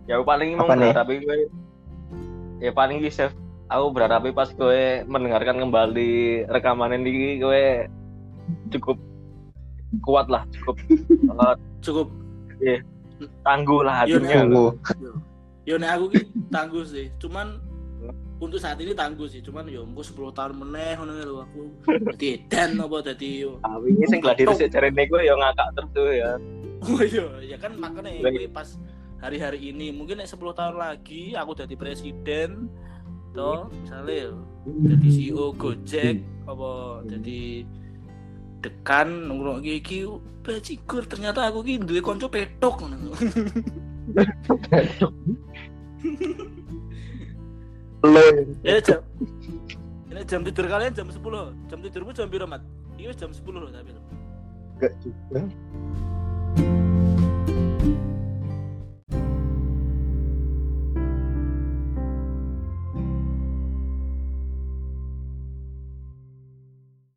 Ya 0.07 0.21
aku 0.21 0.25
paling 0.29 0.55
mau 0.55 0.69
berharap 0.69 1.09
gue 1.09 1.49
ya 2.57 2.71
paling 2.73 3.03
chef 3.13 3.33
aku 3.69 3.85
berharap 3.93 4.23
pas 4.33 4.49
gue 4.49 5.03
mendengarkan 5.05 5.61
kembali 5.61 6.47
rekaman 6.49 6.95
ini 6.97 7.37
gue 7.37 7.85
cukup 8.71 8.97
kuat 10.01 10.31
lah 10.31 10.47
cukup 10.63 10.77
eh, 10.89 11.57
Cukup. 11.83 12.07
tangguh 13.45 13.81
lah 13.85 14.05
Iya, 14.05 14.17
hatinya. 14.19 14.73
Yo 15.67 15.75
nek 15.75 15.99
aku 15.99 16.05
ki 16.15 16.21
tangguh 16.47 16.83
sih. 16.87 17.11
Cuman 17.19 17.59
untuk 18.37 18.61
saat 18.61 18.77
ini 18.77 18.93
tangguh 18.93 19.25
sih. 19.25 19.41
Cuman 19.41 19.65
yo 19.69 19.85
engko 19.85 20.05
10 20.05 20.37
tahun 20.37 20.53
meneh 20.61 20.93
ngono 20.97 21.11
lho 21.13 21.35
aku. 21.41 21.61
Dadi 22.13 22.27
edan 22.37 22.77
apa 22.81 22.97
dadi 23.01 23.29
yo. 23.45 23.57
tapi 23.63 23.87
ini 23.93 24.05
sing 24.05 24.21
gladi 24.21 24.43
sih 24.53 24.69
cari 24.69 24.89
gue 24.93 25.21
ya 25.25 25.33
ngakak 25.33 25.67
terus 25.73 25.89
tuh 25.93 26.11
ya 26.13 26.31
Oh 26.77 27.01
iya, 27.01 27.25
ya 27.41 27.57
kan 27.57 27.73
makanya 27.73 28.21
gue 28.21 28.45
pas 28.53 28.77
hari-hari 29.17 29.73
ini 29.73 29.89
mungkin 29.89 30.21
nek 30.21 30.29
10 30.29 30.37
tahun 30.53 30.77
lagi 30.77 31.33
aku 31.33 31.57
jadi 31.57 31.73
presiden 31.73 32.69
toh 33.33 33.69
misalnya 33.73 34.37
jadi 34.65 35.09
CEO 35.09 35.57
Gojek 35.57 36.21
apa 36.45 37.01
jadi 37.09 37.65
dekan 38.61 39.29
ngono 39.29 39.61
iki 39.61 40.05
bajigur 40.45 41.05
ternyata 41.05 41.45
aku 41.49 41.61
ki 41.65 41.77
duwe 41.81 42.01
kanca 42.01 42.29
petok 42.29 42.85
ngono. 42.85 43.13
Lo 48.05 48.21
Ya 48.61 48.77
jam 48.81 49.01
ini 50.07 50.25
jam 50.25 50.41
tidur 50.41 50.65
kalian 50.65 50.97
jam 50.97 51.07
10 51.13 51.21
jam 51.69 51.77
tidurmu 51.77 52.09
jam 52.09 52.25
berapa 52.25 52.49
mat? 52.49 52.61
Iya 52.97 53.13
jam 53.13 53.29
10 53.29 53.53
loh 53.53 53.69
tapi 53.69 53.93
enggak 54.77 54.93
juga. 55.01 55.41